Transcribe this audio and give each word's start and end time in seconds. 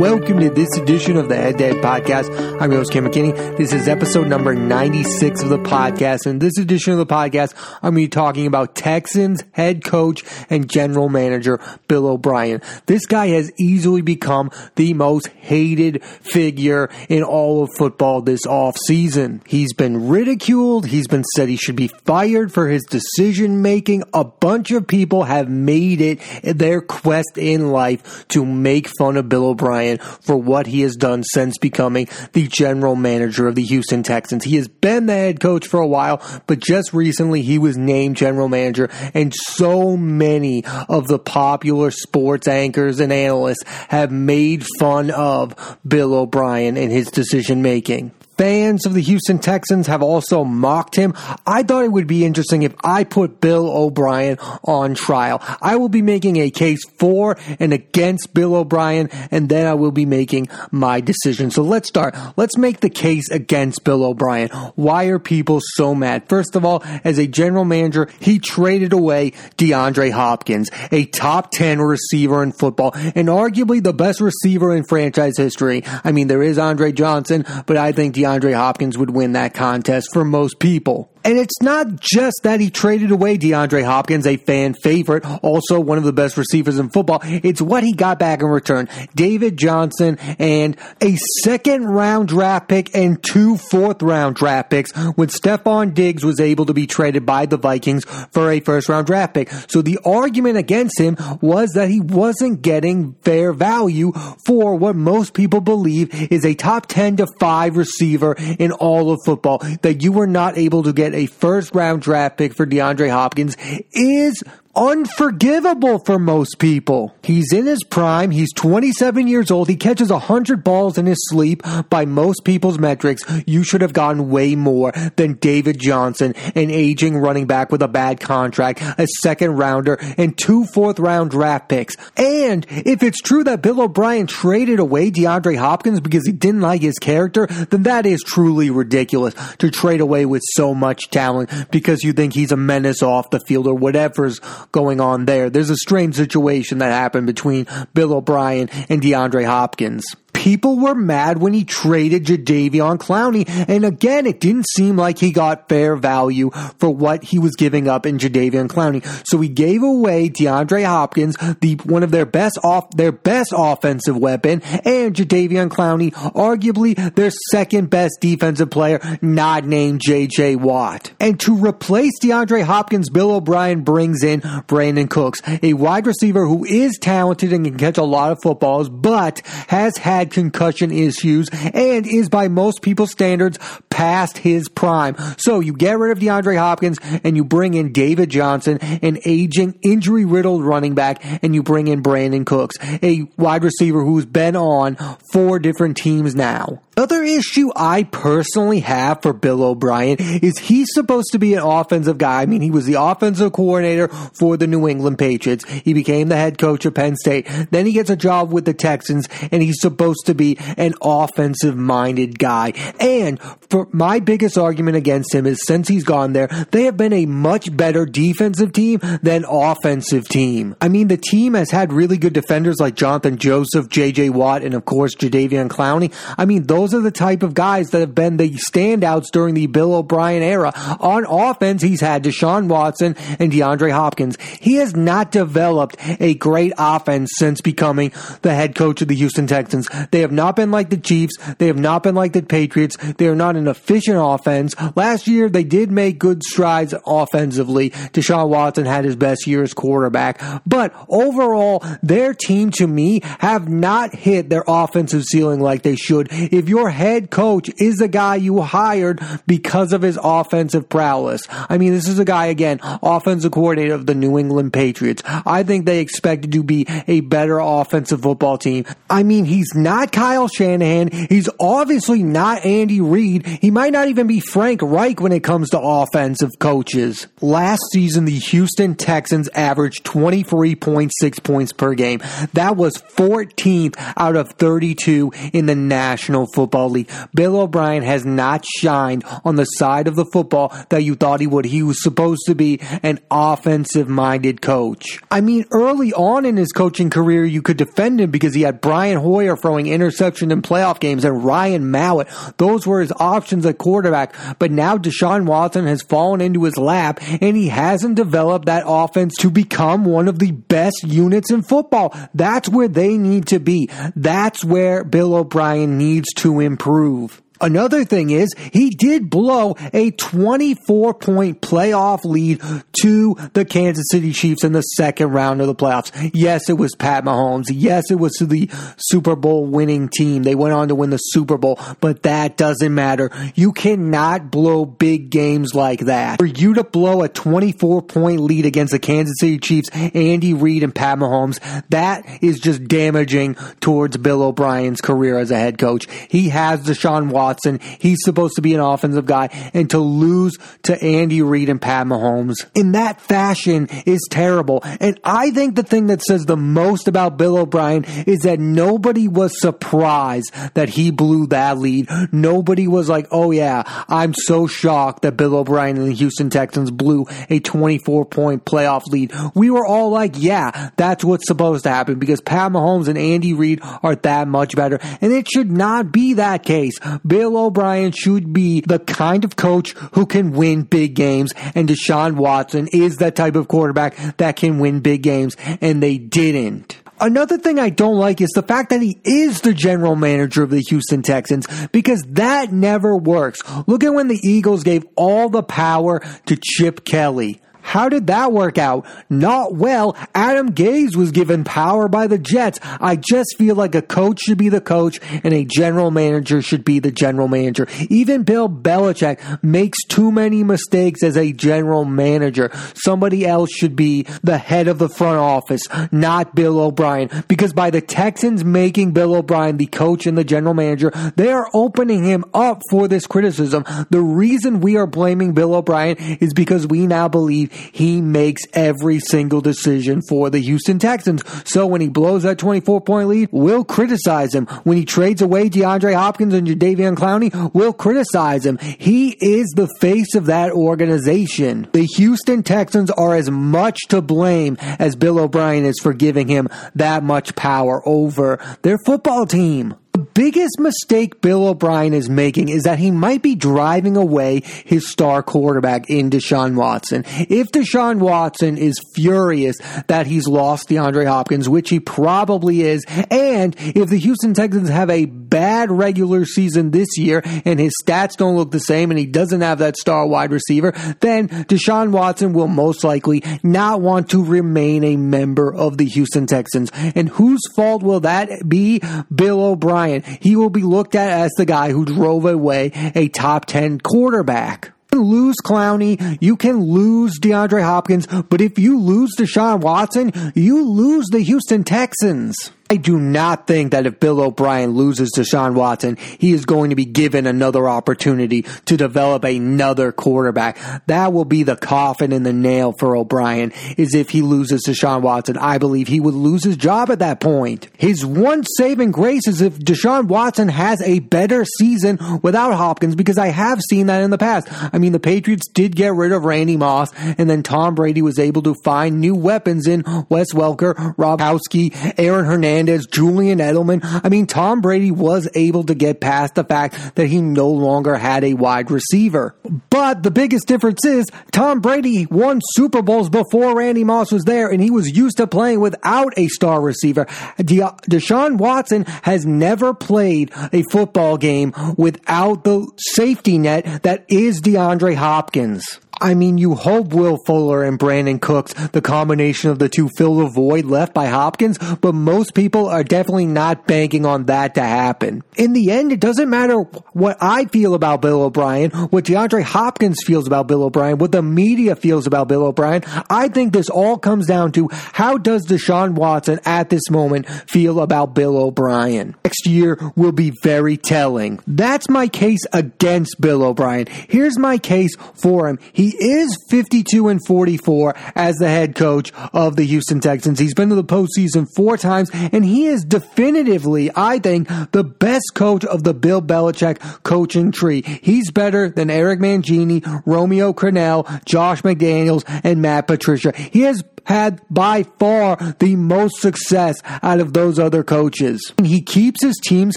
Welcome 0.00 0.40
to 0.40 0.48
this 0.48 0.78
edition 0.78 1.18
of 1.18 1.28
the 1.28 1.36
Head 1.36 1.58
to 1.58 1.74
Head 1.74 1.84
Podcast. 1.84 2.30
I'm 2.58 2.72
your 2.72 2.80
host, 2.80 2.90
Cam 2.90 3.04
McKinney. 3.04 3.58
This 3.58 3.74
is 3.74 3.86
episode 3.86 4.28
number 4.28 4.54
96 4.54 5.42
of 5.42 5.50
the 5.50 5.58
podcast. 5.58 6.26
In 6.26 6.38
this 6.38 6.56
edition 6.56 6.94
of 6.94 6.98
the 6.98 7.04
podcast, 7.04 7.52
I'm 7.82 7.92
going 7.92 8.06
to 8.06 8.06
be 8.06 8.08
talking 8.08 8.46
about 8.46 8.74
Texans 8.74 9.44
head 9.52 9.84
coach 9.84 10.24
and 10.48 10.70
general 10.70 11.10
manager 11.10 11.60
Bill 11.86 12.06
O'Brien. 12.06 12.62
This 12.86 13.04
guy 13.04 13.26
has 13.26 13.52
easily 13.60 14.00
become 14.00 14.50
the 14.76 14.94
most 14.94 15.26
hated 15.26 16.02
figure 16.02 16.88
in 17.10 17.22
all 17.22 17.64
of 17.64 17.70
football 17.76 18.22
this 18.22 18.46
offseason. 18.46 19.46
He's 19.46 19.74
been 19.74 20.08
ridiculed. 20.08 20.86
He's 20.86 21.08
been 21.08 21.24
said 21.36 21.50
he 21.50 21.56
should 21.56 21.76
be 21.76 21.88
fired 22.06 22.54
for 22.54 22.68
his 22.68 22.84
decision 22.84 23.60
making. 23.60 24.04
A 24.14 24.24
bunch 24.24 24.70
of 24.70 24.86
people 24.86 25.24
have 25.24 25.50
made 25.50 26.00
it 26.00 26.20
their 26.42 26.80
quest 26.80 27.36
in 27.36 27.68
life 27.68 28.26
to 28.28 28.46
make 28.46 28.88
fun 28.98 29.18
of 29.18 29.28
Bill 29.28 29.44
O'Brien 29.44 29.89
for 29.98 30.36
what 30.36 30.66
he 30.66 30.80
has 30.82 30.96
done 30.96 31.22
since 31.24 31.58
becoming 31.58 32.08
the 32.32 32.46
general 32.48 32.96
manager 32.96 33.48
of 33.48 33.54
the 33.54 33.62
Houston 33.62 34.02
Texans. 34.02 34.44
He 34.44 34.56
has 34.56 34.68
been 34.68 35.06
the 35.06 35.14
head 35.14 35.40
coach 35.40 35.66
for 35.66 35.80
a 35.80 35.86
while, 35.86 36.22
but 36.46 36.60
just 36.60 36.92
recently 36.92 37.42
he 37.42 37.58
was 37.58 37.76
named 37.76 38.16
general 38.16 38.48
manager, 38.48 38.88
and 39.14 39.34
so 39.34 39.96
many 39.96 40.64
of 40.88 41.08
the 41.08 41.18
popular 41.18 41.90
sports 41.90 42.48
anchors 42.48 43.00
and 43.00 43.12
analysts 43.12 43.64
have 43.88 44.10
made 44.10 44.66
fun 44.78 45.10
of 45.10 45.78
Bill 45.86 46.14
O'Brien 46.14 46.76
and 46.76 46.92
his 46.92 47.10
decision 47.10 47.62
making 47.62 48.12
fans 48.40 48.86
of 48.86 48.94
the 48.94 49.02
Houston 49.02 49.38
Texans 49.38 49.86
have 49.86 50.02
also 50.02 50.44
mocked 50.44 50.96
him. 50.96 51.12
I 51.46 51.62
thought 51.62 51.84
it 51.84 51.92
would 51.92 52.06
be 52.06 52.24
interesting 52.24 52.62
if 52.62 52.74
I 52.82 53.04
put 53.04 53.38
Bill 53.38 53.68
O'Brien 53.70 54.38
on 54.64 54.94
trial. 54.94 55.42
I 55.60 55.76
will 55.76 55.90
be 55.90 56.00
making 56.00 56.38
a 56.38 56.48
case 56.48 56.80
for 56.96 57.36
and 57.58 57.74
against 57.74 58.32
Bill 58.32 58.54
O'Brien, 58.56 59.10
and 59.30 59.50
then 59.50 59.66
I 59.66 59.74
will 59.74 59.90
be 59.90 60.06
making 60.06 60.48
my 60.70 61.02
decision. 61.02 61.50
So 61.50 61.60
let's 61.60 61.86
start. 61.86 62.16
Let's 62.38 62.56
make 62.56 62.80
the 62.80 62.88
case 62.88 63.30
against 63.30 63.84
Bill 63.84 64.02
O'Brien. 64.02 64.48
Why 64.74 65.04
are 65.08 65.18
people 65.18 65.60
so 65.74 65.94
mad? 65.94 66.26
First 66.26 66.56
of 66.56 66.64
all, 66.64 66.82
as 67.04 67.18
a 67.18 67.26
general 67.26 67.66
manager, 67.66 68.08
he 68.20 68.38
traded 68.38 68.94
away 68.94 69.32
DeAndre 69.58 70.12
Hopkins, 70.12 70.70
a 70.90 71.04
top 71.04 71.50
10 71.50 71.82
receiver 71.82 72.42
in 72.42 72.52
football, 72.52 72.92
and 72.94 73.28
arguably 73.28 73.82
the 73.82 73.92
best 73.92 74.18
receiver 74.22 74.74
in 74.74 74.84
franchise 74.84 75.36
history. 75.36 75.82
I 76.04 76.12
mean, 76.12 76.28
there 76.28 76.42
is 76.42 76.56
Andre 76.56 76.92
Johnson, 76.92 77.44
but 77.66 77.76
I 77.76 77.92
think 77.92 78.14
DeAndre 78.14 78.29
DeAndre 78.30 78.54
Hopkins 78.54 78.96
would 78.96 79.10
win 79.10 79.32
that 79.32 79.54
contest 79.54 80.10
for 80.12 80.24
most 80.24 80.60
people. 80.60 81.09
And 81.24 81.38
it's 81.38 81.60
not 81.60 82.00
just 82.00 82.40
that 82.44 82.60
he 82.60 82.70
traded 82.70 83.10
away 83.10 83.36
DeAndre 83.36 83.84
Hopkins, 83.84 84.26
a 84.26 84.36
fan 84.36 84.74
favorite, 84.74 85.24
also 85.42 85.78
one 85.78 85.98
of 85.98 86.04
the 86.04 86.12
best 86.12 86.36
receivers 86.36 86.78
in 86.78 86.90
football. 86.90 87.20
It's 87.22 87.60
what 87.60 87.84
he 87.84 87.92
got 87.92 88.18
back 88.18 88.40
in 88.40 88.48
return. 88.48 88.88
David 89.14 89.56
Johnson 89.58 90.18
and 90.38 90.76
a 91.02 91.16
second 91.42 91.84
round 91.84 92.28
draft 92.28 92.68
pick 92.68 92.94
and 92.94 93.22
two 93.22 93.56
fourth 93.56 94.02
round 94.02 94.36
draft 94.36 94.70
picks 94.70 94.96
when 95.16 95.28
Stefon 95.28 95.94
Diggs 95.94 96.24
was 96.24 96.40
able 96.40 96.66
to 96.66 96.74
be 96.74 96.86
traded 96.86 97.26
by 97.26 97.46
the 97.46 97.56
Vikings 97.56 98.04
for 98.32 98.50
a 98.50 98.60
first 98.60 98.88
round 98.88 99.06
draft 99.06 99.34
pick. 99.34 99.50
So 99.68 99.82
the 99.82 99.98
argument 100.04 100.56
against 100.56 100.98
him 100.98 101.16
was 101.40 101.70
that 101.74 101.88
he 101.88 102.00
wasn't 102.00 102.62
getting 102.62 103.14
fair 103.22 103.52
value 103.52 104.12
for 104.46 104.74
what 104.74 104.96
most 104.96 105.34
people 105.34 105.60
believe 105.60 106.32
is 106.32 106.44
a 106.44 106.54
top 106.54 106.86
10 106.86 107.16
to 107.16 107.26
5 107.38 107.76
receiver 107.76 108.34
in 108.58 108.72
all 108.72 109.10
of 109.10 109.20
football 109.24 109.58
that 109.82 110.02
you 110.02 110.12
were 110.12 110.26
not 110.26 110.56
able 110.56 110.82
to 110.82 110.92
get 110.92 111.09
get 111.10 111.18
a 111.18 111.26
first 111.26 111.74
round 111.74 112.02
draft 112.02 112.38
pick 112.38 112.54
for 112.54 112.66
DeAndre 112.66 113.10
Hopkins 113.10 113.56
is 113.92 114.42
unforgivable 114.76 115.98
for 115.98 116.18
most 116.18 116.58
people. 116.58 117.14
He's 117.22 117.52
in 117.52 117.66
his 117.66 117.82
prime. 117.84 118.30
He's 118.30 118.52
27 118.52 119.26
years 119.26 119.50
old. 119.50 119.68
He 119.68 119.76
catches 119.76 120.10
100 120.10 120.62
balls 120.62 120.96
in 120.96 121.06
his 121.06 121.18
sleep. 121.28 121.62
By 121.88 122.04
most 122.04 122.44
people's 122.44 122.78
metrics, 122.78 123.24
you 123.46 123.64
should 123.64 123.80
have 123.80 123.92
gotten 123.92 124.30
way 124.30 124.54
more 124.54 124.92
than 125.16 125.34
David 125.34 125.78
Johnson, 125.80 126.34
an 126.54 126.70
aging 126.70 127.16
running 127.16 127.46
back 127.46 127.72
with 127.72 127.82
a 127.82 127.88
bad 127.88 128.20
contract, 128.20 128.80
a 128.98 129.06
second 129.20 129.56
rounder, 129.56 129.98
and 130.16 130.38
two 130.38 130.64
fourth 130.66 130.98
round 130.98 131.30
draft 131.30 131.68
picks. 131.68 131.96
And 132.16 132.66
if 132.70 133.02
it's 133.02 133.20
true 133.20 133.44
that 133.44 133.62
Bill 133.62 133.80
O'Brien 133.80 134.26
traded 134.26 134.78
away 134.78 135.10
DeAndre 135.10 135.58
Hopkins 135.58 136.00
because 136.00 136.24
he 136.26 136.32
didn't 136.32 136.60
like 136.60 136.80
his 136.80 136.98
character, 136.98 137.46
then 137.46 137.82
that 137.84 138.06
is 138.06 138.22
truly 138.22 138.70
ridiculous 138.70 139.34
to 139.56 139.70
trade 139.70 140.00
away 140.00 140.26
with 140.26 140.42
so 140.52 140.74
much 140.74 141.10
talent 141.10 141.50
because 141.70 142.04
you 142.04 142.12
think 142.12 142.34
he's 142.34 142.52
a 142.52 142.56
menace 142.56 143.02
off 143.02 143.30
the 143.30 143.40
field 143.40 143.66
or 143.66 143.74
whatever's 143.74 144.40
going 144.72 145.00
on 145.00 145.24
there. 145.24 145.50
There's 145.50 145.70
a 145.70 145.76
strange 145.76 146.14
situation 146.14 146.78
that 146.78 146.92
happened 146.92 147.26
between 147.26 147.66
Bill 147.94 148.14
O'Brien 148.14 148.68
and 148.88 149.00
DeAndre 149.00 149.46
Hopkins 149.46 150.04
people 150.40 150.78
were 150.78 150.94
mad 150.94 151.36
when 151.36 151.52
he 151.52 151.64
traded 151.64 152.24
Jadeveon 152.24 152.96
Clowney. 152.96 153.44
And 153.68 153.84
again, 153.84 154.24
it 154.24 154.40
didn't 154.40 154.64
seem 154.74 154.96
like 154.96 155.18
he 155.18 155.32
got 155.32 155.68
fair 155.68 155.96
value 155.96 156.50
for 156.78 156.88
what 156.88 157.22
he 157.22 157.38
was 157.38 157.54
giving 157.56 157.88
up 157.88 158.06
in 158.06 158.16
Jadeveon 158.16 158.68
Clowney. 158.68 159.04
So 159.28 159.38
he 159.38 159.50
gave 159.50 159.82
away 159.82 160.30
DeAndre 160.30 160.86
Hopkins, 160.86 161.36
the 161.60 161.74
one 161.84 162.02
of 162.02 162.10
their 162.10 162.24
best 162.24 162.58
off 162.64 162.90
their 162.92 163.12
best 163.12 163.52
offensive 163.54 164.16
weapon, 164.16 164.62
and 164.62 165.14
Jadeveon 165.14 165.68
Clowney, 165.68 166.10
arguably 166.32 167.14
their 167.16 167.30
second 167.50 167.90
best 167.90 168.14
defensive 168.22 168.70
player, 168.70 168.98
not 169.20 169.66
named 169.66 170.00
JJ 170.00 170.56
Watt. 170.56 171.12
And 171.20 171.38
to 171.40 171.54
replace 171.54 172.12
DeAndre 172.22 172.62
Hopkins, 172.62 173.10
Bill 173.10 173.32
O'Brien 173.32 173.82
brings 173.82 174.24
in 174.24 174.40
Brandin 174.40 175.10
Cooks, 175.10 175.42
a 175.62 175.74
wide 175.74 176.06
receiver 176.06 176.46
who 176.46 176.64
is 176.64 176.96
talented 176.98 177.52
and 177.52 177.66
can 177.66 177.76
catch 177.76 177.98
a 177.98 178.04
lot 178.04 178.32
of 178.32 178.38
footballs, 178.42 178.88
but 178.88 179.40
has 179.68 179.98
had 179.98 180.29
concussion 180.30 180.90
issues 180.90 181.48
and 181.52 182.06
is 182.06 182.28
by 182.28 182.48
most 182.48 182.82
people's 182.82 183.10
standards 183.10 183.58
past 183.90 184.38
his 184.38 184.68
prime. 184.68 185.16
So 185.38 185.60
you 185.60 185.72
get 185.72 185.98
rid 185.98 186.12
of 186.12 186.18
DeAndre 186.18 186.56
Hopkins 186.58 186.98
and 187.24 187.36
you 187.36 187.44
bring 187.44 187.74
in 187.74 187.92
David 187.92 188.30
Johnson, 188.30 188.78
an 188.80 189.18
aging, 189.24 189.78
injury 189.82 190.24
riddled 190.24 190.64
running 190.64 190.94
back, 190.94 191.22
and 191.42 191.54
you 191.54 191.62
bring 191.62 191.88
in 191.88 192.02
Brandin 192.02 192.46
Cooks, 192.46 192.76
a 193.02 193.26
wide 193.36 193.64
receiver 193.64 194.04
who's 194.04 194.26
been 194.26 194.56
on 194.56 194.96
four 195.32 195.58
different 195.58 195.96
teams 195.96 196.34
now. 196.34 196.80
Other 196.96 197.22
issue 197.22 197.70
I 197.76 198.02
personally 198.02 198.80
have 198.80 199.22
for 199.22 199.32
Bill 199.32 199.62
O'Brien 199.62 200.16
is 200.18 200.58
he's 200.58 200.88
supposed 200.92 201.32
to 201.32 201.38
be 201.38 201.54
an 201.54 201.62
offensive 201.62 202.18
guy. 202.18 202.42
I 202.42 202.46
mean, 202.46 202.60
he 202.60 202.70
was 202.70 202.84
the 202.84 203.00
offensive 203.00 203.52
coordinator 203.52 204.08
for 204.08 204.56
the 204.56 204.66
New 204.66 204.88
England 204.88 205.18
Patriots. 205.18 205.64
He 205.68 205.94
became 205.94 206.28
the 206.28 206.36
head 206.36 206.58
coach 206.58 206.84
of 206.84 206.94
Penn 206.94 207.16
State. 207.16 207.46
Then 207.70 207.86
he 207.86 207.92
gets 207.92 208.10
a 208.10 208.16
job 208.16 208.52
with 208.52 208.64
the 208.64 208.74
Texans 208.74 209.28
and 209.50 209.62
he's 209.62 209.80
supposed 209.80 210.26
to 210.26 210.34
be 210.34 210.58
an 210.76 210.94
offensive 211.00 211.76
minded 211.76 212.38
guy. 212.38 212.72
And 212.98 213.40
for 213.70 213.88
my 213.92 214.20
biggest 214.20 214.58
argument 214.58 214.96
against 214.96 215.34
him 215.34 215.46
is 215.46 215.64
since 215.66 215.88
he's 215.88 216.04
gone 216.04 216.32
there, 216.32 216.48
they 216.70 216.82
have 216.84 216.96
been 216.96 217.12
a 217.12 217.24
much 217.26 217.74
better 217.74 218.04
defensive 218.04 218.72
team 218.72 219.00
than 219.22 219.44
offensive 219.48 220.28
team. 220.28 220.76
I 220.80 220.88
mean, 220.88 221.08
the 221.08 221.16
team 221.16 221.54
has 221.54 221.70
had 221.70 221.92
really 221.92 222.18
good 222.18 222.32
defenders 222.32 222.80
like 222.80 222.94
Jonathan 222.94 223.38
Joseph, 223.38 223.88
JJ 223.88 224.30
Watt, 224.30 224.62
and 224.62 224.74
of 224.74 224.84
course, 224.84 225.14
Jadeveon 225.14 225.68
Clowney. 225.68 226.12
I 226.36 226.44
mean, 226.44 226.64
those 226.64 226.89
those 226.90 227.00
are 227.00 227.02
the 227.02 227.10
type 227.10 227.42
of 227.42 227.54
guys 227.54 227.90
that 227.90 228.00
have 228.00 228.14
been 228.14 228.36
the 228.36 228.50
standouts 228.50 229.26
during 229.32 229.54
the 229.54 229.66
Bill 229.66 229.94
O'Brien 229.94 230.42
era. 230.42 230.72
On 230.98 231.24
offense, 231.24 231.82
he's 231.82 232.00
had 232.00 232.24
Deshaun 232.24 232.68
Watson 232.68 233.16
and 233.38 233.52
DeAndre 233.52 233.92
Hopkins. 233.92 234.36
He 234.60 234.76
has 234.76 234.96
not 234.96 235.30
developed 235.30 235.96
a 236.20 236.34
great 236.34 236.72
offense 236.78 237.30
since 237.36 237.60
becoming 237.60 238.12
the 238.42 238.54
head 238.54 238.74
coach 238.74 239.02
of 239.02 239.08
the 239.08 239.14
Houston 239.14 239.46
Texans. 239.46 239.88
They 240.10 240.20
have 240.20 240.32
not 240.32 240.56
been 240.56 240.70
like 240.70 240.90
the 240.90 240.96
Chiefs. 240.96 241.36
They 241.58 241.68
have 241.68 241.78
not 241.78 242.02
been 242.02 242.14
like 242.14 242.32
the 242.32 242.42
Patriots. 242.42 242.96
They 242.96 243.28
are 243.28 243.36
not 243.36 243.56
an 243.56 243.68
efficient 243.68 244.18
offense. 244.20 244.74
Last 244.96 245.28
year, 245.28 245.48
they 245.48 245.64
did 245.64 245.90
make 245.90 246.18
good 246.18 246.42
strides 246.42 246.94
offensively. 247.06 247.90
Deshaun 247.90 248.48
Watson 248.48 248.86
had 248.86 249.04
his 249.04 249.16
best 249.16 249.46
year 249.46 249.62
as 249.62 249.74
quarterback. 249.74 250.40
But 250.66 250.94
overall, 251.08 251.84
their 252.02 252.34
team 252.34 252.70
to 252.72 252.86
me 252.86 253.20
have 253.38 253.68
not 253.68 254.14
hit 254.14 254.48
their 254.48 254.64
offensive 254.66 255.24
ceiling 255.24 255.60
like 255.60 255.82
they 255.82 255.96
should. 255.96 256.28
If 256.30 256.68
your 256.70 256.88
head 256.88 257.30
coach 257.30 257.68
is 257.78 257.96
the 257.96 258.08
guy 258.08 258.36
you 258.36 258.62
hired 258.62 259.20
because 259.46 259.92
of 259.92 260.02
his 260.02 260.18
offensive 260.22 260.88
prowess. 260.88 261.42
I 261.50 261.76
mean, 261.76 261.92
this 261.92 262.08
is 262.08 262.18
a 262.18 262.24
guy, 262.24 262.46
again, 262.46 262.78
offensive 262.82 263.52
coordinator 263.52 263.94
of 263.94 264.06
the 264.06 264.14
New 264.14 264.38
England 264.38 264.72
Patriots. 264.72 265.22
I 265.26 265.64
think 265.64 265.84
they 265.84 265.98
expected 265.98 266.52
to 266.52 266.62
be 266.62 266.86
a 267.08 267.20
better 267.20 267.58
offensive 267.58 268.22
football 268.22 268.56
team. 268.56 268.86
I 269.10 269.24
mean, 269.24 269.44
he's 269.44 269.74
not 269.74 270.12
Kyle 270.12 270.46
Shanahan. 270.48 271.10
He's 271.10 271.48
obviously 271.58 272.22
not 272.22 272.64
Andy 272.64 273.00
Reid. 273.00 273.46
He 273.46 273.70
might 273.70 273.92
not 273.92 274.08
even 274.08 274.28
be 274.28 274.38
Frank 274.40 274.80
Reich 274.80 275.20
when 275.20 275.32
it 275.32 275.42
comes 275.42 275.70
to 275.70 275.80
offensive 275.80 276.50
coaches. 276.60 277.26
Last 277.40 277.82
season, 277.92 278.26
the 278.26 278.38
Houston 278.38 278.94
Texans 278.94 279.48
averaged 279.54 280.04
23.6 280.04 281.42
points 281.42 281.72
per 281.72 281.94
game. 281.94 282.22
That 282.52 282.76
was 282.76 282.94
14th 282.96 283.96
out 284.16 284.36
of 284.36 284.52
32 284.52 285.32
in 285.52 285.66
the 285.66 285.74
National 285.74 286.46
Football 286.46 286.59
League. 286.64 287.10
Bill 287.34 287.60
O'Brien 287.60 288.02
has 288.02 288.24
not 288.24 288.64
shined 288.64 289.24
on 289.44 289.56
the 289.56 289.64
side 289.64 290.08
of 290.08 290.16
the 290.16 290.24
football 290.24 290.74
that 290.88 291.02
you 291.02 291.14
thought 291.14 291.40
he 291.40 291.46
would. 291.46 291.64
He 291.64 291.82
was 291.82 292.02
supposed 292.02 292.42
to 292.46 292.54
be 292.54 292.80
an 293.02 293.20
offensive 293.30 294.08
minded 294.08 294.62
coach. 294.62 295.20
I 295.30 295.40
mean, 295.40 295.64
early 295.70 296.12
on 296.12 296.44
in 296.44 296.56
his 296.56 296.72
coaching 296.72 297.10
career, 297.10 297.44
you 297.44 297.62
could 297.62 297.76
defend 297.76 298.20
him 298.20 298.30
because 298.30 298.54
he 298.54 298.62
had 298.62 298.80
Brian 298.80 299.18
Hoyer 299.18 299.56
throwing 299.56 299.86
interception 299.86 300.50
in 300.50 300.62
playoff 300.62 301.00
games 301.00 301.24
and 301.24 301.44
Ryan 301.44 301.90
Mallett. 301.90 302.28
Those 302.56 302.86
were 302.86 303.00
his 303.00 303.12
options 303.16 303.66
at 303.66 303.78
quarterback. 303.78 304.34
But 304.58 304.70
now 304.70 304.96
Deshaun 304.96 305.46
Watson 305.46 305.86
has 305.86 306.02
fallen 306.02 306.40
into 306.40 306.64
his 306.64 306.76
lap 306.76 307.20
and 307.40 307.56
he 307.56 307.68
hasn't 307.68 308.14
developed 308.16 308.66
that 308.66 308.84
offense 308.86 309.34
to 309.40 309.50
become 309.50 310.04
one 310.04 310.28
of 310.28 310.38
the 310.38 310.52
best 310.52 311.02
units 311.04 311.50
in 311.50 311.62
football. 311.62 312.14
That's 312.34 312.68
where 312.68 312.88
they 312.88 313.16
need 313.16 313.46
to 313.48 313.58
be. 313.58 313.88
That's 314.16 314.64
where 314.64 315.04
Bill 315.04 315.34
O'Brien 315.34 315.98
needs 315.98 316.32
to 316.34 316.49
improve. 316.58 317.40
Another 317.60 318.04
thing 318.04 318.30
is 318.30 318.54
he 318.72 318.90
did 318.90 319.28
blow 319.28 319.76
a 319.92 320.10
24 320.12 321.14
point 321.14 321.60
playoff 321.60 322.24
lead 322.24 322.62
to 323.02 323.36
the 323.52 323.64
Kansas 323.64 324.06
City 324.10 324.32
Chiefs 324.32 324.64
in 324.64 324.72
the 324.72 324.80
second 324.80 325.30
round 325.32 325.60
of 325.60 325.66
the 325.66 325.74
playoffs. 325.74 326.30
Yes, 326.32 326.70
it 326.70 326.74
was 326.74 326.94
Pat 326.94 327.24
Mahomes. 327.24 327.66
Yes, 327.70 328.10
it 328.10 328.14
was 328.14 328.32
the 328.40 328.70
Super 328.96 329.36
Bowl 329.36 329.66
winning 329.66 330.08
team. 330.08 330.42
They 330.42 330.54
went 330.54 330.72
on 330.72 330.88
to 330.88 330.94
win 330.94 331.10
the 331.10 331.18
Super 331.18 331.58
Bowl, 331.58 331.78
but 332.00 332.22
that 332.22 332.56
doesn't 332.56 332.94
matter. 332.94 333.30
You 333.54 333.72
cannot 333.72 334.50
blow 334.50 334.86
big 334.86 335.28
games 335.30 335.74
like 335.74 336.00
that. 336.00 336.38
For 336.38 336.46
you 336.46 336.74
to 336.74 336.84
blow 336.84 337.22
a 337.22 337.28
24 337.28 338.02
point 338.02 338.40
lead 338.40 338.64
against 338.64 338.92
the 338.92 338.98
Kansas 338.98 339.36
City 339.38 339.58
Chiefs, 339.58 339.90
Andy 339.92 340.54
Reid 340.54 340.82
and 340.82 340.94
Pat 340.94 341.18
Mahomes, 341.18 341.60
that 341.90 342.24
is 342.42 342.58
just 342.58 342.84
damaging 342.84 343.54
towards 343.80 344.16
Bill 344.16 344.42
O'Brien's 344.42 345.00
career 345.00 345.38
as 345.38 345.50
a 345.50 345.56
head 345.56 345.76
coach. 345.78 346.06
He 346.28 346.48
has 346.48 346.80
Deshaun 346.80 347.28
Watson 347.28 347.49
Watson. 347.50 347.80
He's 347.98 348.18
supposed 348.22 348.54
to 348.56 348.62
be 348.62 348.74
an 348.74 348.80
offensive 348.80 349.26
guy. 349.26 349.48
And 349.74 349.90
to 349.90 349.98
lose 349.98 350.56
to 350.84 351.00
Andy 351.02 351.42
Reid 351.42 351.68
and 351.68 351.82
Pat 351.82 352.06
Mahomes 352.06 352.64
in 352.74 352.92
that 352.92 353.20
fashion 353.20 353.88
is 354.06 354.20
terrible. 354.30 354.82
And 355.00 355.18
I 355.24 355.50
think 355.50 355.74
the 355.74 355.82
thing 355.82 356.06
that 356.06 356.22
says 356.22 356.46
the 356.46 356.56
most 356.56 357.08
about 357.08 357.36
Bill 357.36 357.58
O'Brien 357.58 358.04
is 358.26 358.40
that 358.40 358.60
nobody 358.60 359.26
was 359.26 359.60
surprised 359.60 360.52
that 360.74 360.90
he 360.90 361.10
blew 361.10 361.48
that 361.48 361.78
lead. 361.78 362.08
Nobody 362.30 362.86
was 362.86 363.08
like, 363.08 363.26
oh 363.32 363.50
yeah, 363.50 363.82
I'm 364.08 364.32
so 364.32 364.68
shocked 364.68 365.22
that 365.22 365.36
Bill 365.36 365.56
O'Brien 365.56 365.96
and 365.96 366.06
the 366.06 366.14
Houston 366.14 366.50
Texans 366.50 366.92
blew 366.92 367.26
a 367.48 367.58
24 367.58 368.26
point 368.26 368.64
playoff 368.64 369.06
lead. 369.06 369.32
We 369.54 369.70
were 369.70 369.84
all 369.84 370.10
like, 370.10 370.34
yeah, 370.36 370.90
that's 370.96 371.24
what's 371.24 371.48
supposed 371.48 371.82
to 371.82 371.90
happen 371.90 372.20
because 372.20 372.40
Pat 372.40 372.70
Mahomes 372.70 373.08
and 373.08 373.18
Andy 373.18 373.54
Reid 373.54 373.80
are 374.04 374.14
that 374.14 374.46
much 374.46 374.76
better. 374.76 375.00
And 375.20 375.32
it 375.32 375.48
should 375.50 375.72
not 375.72 376.12
be 376.12 376.34
that 376.34 376.62
case. 376.62 376.94
Bill 377.26 377.39
Bill 377.40 377.56
O'Brien 377.56 378.12
should 378.12 378.52
be 378.52 378.82
the 378.82 378.98
kind 378.98 379.46
of 379.46 379.56
coach 379.56 379.92
who 380.12 380.26
can 380.26 380.52
win 380.52 380.82
big 380.82 381.14
games, 381.14 381.54
and 381.74 381.88
Deshaun 381.88 382.34
Watson 382.34 382.86
is 382.92 383.16
that 383.16 383.34
type 383.34 383.56
of 383.56 383.66
quarterback 383.66 384.14
that 384.36 384.56
can 384.56 384.78
win 384.78 385.00
big 385.00 385.22
games, 385.22 385.56
and 385.80 386.02
they 386.02 386.18
didn't. 386.18 386.98
Another 387.18 387.56
thing 387.56 387.78
I 387.78 387.88
don't 387.88 388.18
like 388.18 388.42
is 388.42 388.50
the 388.54 388.62
fact 388.62 388.90
that 388.90 389.00
he 389.00 389.18
is 389.24 389.62
the 389.62 389.72
general 389.72 390.16
manager 390.16 390.62
of 390.62 390.68
the 390.68 390.82
Houston 390.90 391.22
Texans 391.22 391.66
because 391.92 392.22
that 392.28 392.74
never 392.74 393.16
works. 393.16 393.62
Look 393.86 394.04
at 394.04 394.12
when 394.12 394.28
the 394.28 394.40
Eagles 394.42 394.84
gave 394.84 395.06
all 395.16 395.48
the 395.48 395.62
power 395.62 396.20
to 396.44 396.58
Chip 396.62 397.06
Kelly. 397.06 397.62
How 397.82 398.08
did 398.08 398.28
that 398.28 398.52
work 398.52 398.78
out? 398.78 399.06
Not 399.28 399.74
well. 399.74 400.16
Adam 400.34 400.72
Gase 400.72 401.16
was 401.16 401.30
given 401.30 401.64
power 401.64 402.08
by 402.08 402.26
the 402.26 402.38
Jets. 402.38 402.78
I 402.82 403.16
just 403.16 403.56
feel 403.56 403.74
like 403.74 403.94
a 403.94 404.02
coach 404.02 404.40
should 404.40 404.58
be 404.58 404.68
the 404.68 404.80
coach 404.80 405.20
and 405.44 405.52
a 405.52 405.64
general 405.64 406.10
manager 406.10 406.62
should 406.62 406.84
be 406.84 406.98
the 406.98 407.10
general 407.10 407.48
manager. 407.48 407.86
Even 408.08 408.42
Bill 408.42 408.68
Belichick 408.68 409.62
makes 409.62 410.04
too 410.04 410.30
many 410.30 410.64
mistakes 410.64 411.22
as 411.22 411.36
a 411.36 411.52
general 411.52 412.04
manager. 412.04 412.70
Somebody 412.94 413.46
else 413.46 413.70
should 413.70 413.96
be 413.96 414.22
the 414.42 414.58
head 414.58 414.88
of 414.88 414.98
the 414.98 415.08
front 415.08 415.38
office, 415.38 415.82
not 416.12 416.54
Bill 416.54 416.80
O'Brien. 416.80 417.30
Because 417.48 417.72
by 417.72 417.90
the 417.90 418.00
Texans 418.00 418.64
making 418.64 419.12
Bill 419.12 419.34
O'Brien 419.34 419.76
the 419.76 419.86
coach 419.86 420.26
and 420.26 420.36
the 420.36 420.44
general 420.44 420.74
manager, 420.74 421.10
they 421.36 421.50
are 421.50 421.68
opening 421.74 422.24
him 422.24 422.44
up 422.54 422.82
for 422.90 423.08
this 423.08 423.26
criticism. 423.26 423.84
The 424.10 424.20
reason 424.20 424.80
we 424.80 424.96
are 424.96 425.06
blaming 425.06 425.52
Bill 425.52 425.74
O'Brien 425.74 426.16
is 426.40 426.52
because 426.52 426.86
we 426.86 427.06
now 427.06 427.28
believe 427.28 427.69
he 427.70 428.20
makes 428.20 428.62
every 428.72 429.20
single 429.20 429.60
decision 429.60 430.22
for 430.28 430.50
the 430.50 430.60
Houston 430.60 430.98
Texans. 430.98 431.42
So 431.68 431.86
when 431.86 432.00
he 432.00 432.08
blows 432.08 432.42
that 432.42 432.58
24 432.58 433.00
point 433.00 433.28
lead, 433.28 433.48
we'll 433.52 433.84
criticize 433.84 434.54
him. 434.54 434.66
When 434.84 434.96
he 434.96 435.04
trades 435.04 435.42
away 435.42 435.68
DeAndre 435.68 436.14
Hopkins 436.14 436.54
and 436.54 436.66
Jadeveon 436.66 437.16
Clowney, 437.16 437.72
we'll 437.74 437.92
criticize 437.92 438.64
him. 438.64 438.78
He 438.78 439.36
is 439.40 439.68
the 439.76 439.88
face 440.00 440.34
of 440.34 440.46
that 440.46 440.72
organization. 440.72 441.88
The 441.92 442.04
Houston 442.16 442.62
Texans 442.62 443.10
are 443.10 443.34
as 443.34 443.50
much 443.50 443.98
to 444.08 444.22
blame 444.22 444.76
as 444.98 445.16
Bill 445.16 445.38
O'Brien 445.38 445.84
is 445.84 445.98
for 446.00 446.12
giving 446.12 446.48
him 446.48 446.68
that 446.94 447.22
much 447.22 447.54
power 447.54 448.02
over 448.06 448.58
their 448.82 448.98
football 449.04 449.46
team 449.46 449.94
biggest 450.18 450.78
mistake 450.78 451.40
Bill 451.40 451.68
O'Brien 451.68 452.14
is 452.14 452.28
making 452.30 452.68
is 452.68 452.84
that 452.84 452.98
he 452.98 453.10
might 453.10 453.42
be 453.42 453.54
driving 453.54 454.16
away 454.16 454.62
his 454.84 455.10
star 455.10 455.42
quarterback 455.42 456.08
in 456.08 456.30
Deshaun 456.30 456.76
Watson. 456.76 457.24
If 457.26 457.72
Deshaun 457.72 458.18
Watson 458.18 458.78
is 458.78 458.94
furious 459.14 459.76
that 460.08 460.26
he's 460.26 460.46
lost 460.48 460.88
DeAndre 460.88 461.26
Hopkins, 461.26 461.68
which 461.68 461.90
he 461.90 462.00
probably 462.00 462.82
is, 462.82 463.04
and 463.30 463.74
if 463.78 464.08
the 464.08 464.18
Houston 464.18 464.54
Texans 464.54 464.88
have 464.88 465.10
a 465.10 465.26
bad 465.50 465.90
regular 465.90 466.44
season 466.44 466.90
this 466.90 467.18
year 467.18 467.42
and 467.64 467.78
his 467.78 467.92
stats 468.02 468.36
don't 468.36 468.56
look 468.56 468.70
the 468.70 468.78
same 468.78 469.10
and 469.10 469.18
he 469.18 469.26
doesn't 469.26 469.60
have 469.60 469.78
that 469.78 469.96
star 469.96 470.26
wide 470.26 470.52
receiver, 470.52 470.92
then 471.20 471.48
Deshaun 471.48 472.10
Watson 472.10 472.52
will 472.52 472.68
most 472.68 473.04
likely 473.04 473.42
not 473.62 474.00
want 474.00 474.30
to 474.30 474.44
remain 474.44 475.04
a 475.04 475.16
member 475.16 475.72
of 475.74 475.98
the 475.98 476.06
Houston 476.06 476.46
Texans. 476.46 476.90
And 476.94 477.28
whose 477.28 477.60
fault 477.74 478.02
will 478.02 478.20
that 478.20 478.68
be? 478.68 479.02
Bill 479.34 479.62
O'Brien. 479.62 480.22
He 480.40 480.56
will 480.56 480.70
be 480.70 480.82
looked 480.82 481.14
at 481.14 481.30
as 481.30 481.50
the 481.56 481.66
guy 481.66 481.90
who 481.90 482.04
drove 482.04 482.44
away 482.46 482.92
a 483.14 483.28
top 483.28 483.66
10 483.66 484.00
quarterback 484.00 484.92
lose 485.12 485.56
Clowney, 485.64 486.38
you 486.40 486.56
can 486.56 486.80
lose 486.80 487.38
DeAndre 487.40 487.82
Hopkins, 487.82 488.26
but 488.26 488.60
if 488.60 488.78
you 488.78 488.98
lose 488.98 489.34
Deshaun 489.36 489.80
Watson, 489.80 490.32
you 490.54 490.88
lose 490.88 491.26
the 491.30 491.40
Houston 491.40 491.84
Texans. 491.84 492.70
I 492.90 492.96
do 492.96 493.18
not 493.18 493.68
think 493.68 493.92
that 493.92 494.06
if 494.06 494.18
Bill 494.18 494.40
O'Brien 494.40 494.90
loses 494.90 495.30
Deshaun 495.36 495.74
Watson, 495.74 496.16
he 496.16 496.52
is 496.52 496.64
going 496.64 496.90
to 496.90 496.96
be 496.96 497.04
given 497.04 497.46
another 497.46 497.88
opportunity 497.88 498.62
to 498.86 498.96
develop 498.96 499.44
another 499.44 500.10
quarterback. 500.10 500.78
That 501.06 501.32
will 501.32 501.44
be 501.44 501.62
the 501.62 501.76
coffin 501.76 502.32
in 502.32 502.42
the 502.42 502.52
nail 502.52 502.92
for 502.92 503.16
O'Brien, 503.16 503.72
is 503.96 504.14
if 504.14 504.30
he 504.30 504.42
loses 504.42 504.84
Deshaun 504.86 505.22
Watson. 505.22 505.56
I 505.56 505.78
believe 505.78 506.08
he 506.08 506.20
would 506.20 506.34
lose 506.34 506.64
his 506.64 506.76
job 506.76 507.10
at 507.10 507.20
that 507.20 507.40
point. 507.40 507.88
His 507.96 508.26
one 508.26 508.64
saving 508.64 509.12
grace 509.12 509.46
is 509.46 509.60
if 509.60 509.78
Deshaun 509.78 510.26
Watson 510.26 510.68
has 510.68 511.00
a 511.02 511.20
better 511.20 511.64
season 511.64 512.18
without 512.42 512.74
Hopkins, 512.74 513.14
because 513.14 513.38
I 513.38 513.48
have 513.48 513.80
seen 513.88 514.06
that 514.06 514.22
in 514.22 514.30
the 514.30 514.38
past. 514.38 514.68
I 514.92 514.98
mean, 514.98 515.12
the 515.12 515.20
Patriots 515.20 515.68
did 515.68 515.94
get 515.94 516.14
rid 516.14 516.32
of 516.32 516.44
Randy 516.44 516.76
Moss, 516.76 517.12
and 517.16 517.48
then 517.48 517.62
Tom 517.62 517.94
Brady 517.94 518.22
was 518.22 518.38
able 518.38 518.62
to 518.62 518.74
find 518.84 519.20
new 519.20 519.34
weapons 519.34 519.86
in 519.86 520.02
Wes 520.28 520.52
Welker, 520.52 521.14
Rob 521.16 521.40
Gronkowski, 521.40 522.14
Aaron 522.18 522.44
Hernandez, 522.44 522.79
Hernandez, 522.80 523.06
Julian 523.06 523.58
Edelman. 523.58 524.00
I 524.24 524.30
mean, 524.30 524.46
Tom 524.46 524.80
Brady 524.80 525.10
was 525.10 525.48
able 525.54 525.84
to 525.84 525.94
get 525.94 526.18
past 526.20 526.54
the 526.54 526.64
fact 526.64 527.14
that 527.16 527.26
he 527.26 527.42
no 527.42 527.68
longer 527.68 528.16
had 528.16 528.42
a 528.42 528.54
wide 528.54 528.90
receiver. 528.90 529.54
But 529.90 530.22
the 530.22 530.30
biggest 530.30 530.66
difference 530.66 531.04
is 531.04 531.26
Tom 531.52 531.80
Brady 531.80 532.24
won 532.24 532.60
Super 532.72 533.02
Bowls 533.02 533.28
before 533.28 533.76
Randy 533.76 534.02
Moss 534.02 534.32
was 534.32 534.44
there, 534.44 534.70
and 534.70 534.82
he 534.82 534.90
was 534.90 535.14
used 535.14 535.36
to 535.36 535.46
playing 535.46 535.80
without 535.80 536.32
a 536.38 536.48
star 536.48 536.80
receiver. 536.80 537.26
De- 537.58 537.94
Deshaun 538.08 538.56
Watson 538.56 539.04
has 539.24 539.44
never 539.44 539.92
played 539.92 540.50
a 540.72 540.82
football 540.84 541.36
game 541.36 541.74
without 541.98 542.64
the 542.64 542.90
safety 542.96 543.58
net 543.58 544.02
that 544.04 544.24
is 544.28 544.62
DeAndre 544.62 545.16
Hopkins. 545.16 546.00
I 546.20 546.34
mean, 546.34 546.58
you 546.58 546.74
hope 546.74 547.12
Will 547.12 547.38
Fuller 547.46 547.82
and 547.84 547.98
Brandin 547.98 548.40
Cooks, 548.40 548.74
the 548.88 549.00
combination 549.00 549.70
of 549.70 549.78
the 549.78 549.88
two, 549.88 550.08
fill 550.16 550.36
the 550.36 550.46
void 550.46 550.84
left 550.84 551.14
by 551.14 551.26
Hopkins, 551.26 551.78
but 552.00 552.14
most 552.14 552.54
people 552.54 552.88
are 552.88 553.04
definitely 553.04 553.46
not 553.46 553.86
banking 553.86 554.26
on 554.26 554.46
that 554.46 554.74
to 554.74 554.82
happen. 554.82 555.42
In 555.56 555.72
the 555.72 555.90
end, 555.90 556.12
it 556.12 556.20
doesn't 556.20 556.50
matter 556.50 556.76
what 557.12 557.36
I 557.40 557.64
feel 557.66 557.94
about 557.94 558.22
Bill 558.22 558.42
O'Brien, 558.42 558.90
what 558.90 559.24
DeAndre 559.24 559.62
Hopkins 559.62 560.18
feels 560.24 560.46
about 560.46 560.68
Bill 560.68 560.82
O'Brien, 560.82 561.18
what 561.18 561.32
the 561.32 561.42
media 561.42 561.96
feels 561.96 562.26
about 562.26 562.48
Bill 562.48 562.64
O'Brien. 562.64 563.02
I 563.28 563.48
think 563.48 563.72
this 563.72 563.88
all 563.88 564.18
comes 564.18 564.46
down 564.46 564.72
to 564.72 564.88
how 564.92 565.38
does 565.38 565.66
Deshaun 565.66 566.12
Watson 566.12 566.60
at 566.64 566.90
this 566.90 567.10
moment 567.10 567.48
feel 567.48 568.00
about 568.00 568.34
Bill 568.34 568.56
O'Brien? 568.56 569.36
Next 569.44 569.66
year 569.66 569.98
will 570.16 570.32
be 570.32 570.52
very 570.62 570.96
telling. 570.96 571.60
That's 571.66 572.08
my 572.08 572.28
case 572.28 572.60
against 572.72 573.40
Bill 573.40 573.62
O'Brien. 573.62 574.06
Here's 574.28 574.58
my 574.58 574.78
case 574.78 575.14
for 575.34 575.68
him. 575.68 575.78
He 575.92 576.09
is 576.10 576.56
52 576.70 577.28
and 577.28 577.40
44 577.46 578.14
as 578.34 578.56
the 578.56 578.68
head 578.68 578.94
coach 578.94 579.32
of 579.52 579.76
the 579.76 579.84
Houston 579.84 580.20
Texans. 580.20 580.58
He's 580.58 580.74
been 580.74 580.88
to 580.90 580.94
the 580.94 581.04
postseason 581.04 581.66
four 581.76 581.96
times, 581.96 582.30
and 582.32 582.64
he 582.64 582.86
is 582.86 583.04
definitively, 583.04 584.10
I 584.14 584.38
think, 584.38 584.68
the 584.92 585.04
best 585.04 585.52
coach 585.54 585.84
of 585.84 586.04
the 586.04 586.14
Bill 586.14 586.42
Belichick 586.42 587.22
coaching 587.22 587.72
tree. 587.72 588.02
He's 588.02 588.50
better 588.50 588.88
than 588.88 589.10
Eric 589.10 589.40
Mangini, 589.40 590.22
Romeo 590.26 590.72
Crennel, 590.72 591.44
Josh 591.44 591.82
McDaniels, 591.82 592.44
and 592.64 592.82
Matt 592.82 593.06
Patricia. 593.06 593.52
He 593.52 593.82
has 593.82 594.02
had 594.24 594.60
by 594.70 595.02
far 595.02 595.56
the 595.78 595.96
most 595.96 596.40
success 596.40 596.96
out 597.22 597.40
of 597.40 597.52
those 597.52 597.78
other 597.78 598.02
coaches. 598.02 598.72
He 598.82 599.02
keeps 599.02 599.42
his 599.42 599.58
teams 599.62 599.96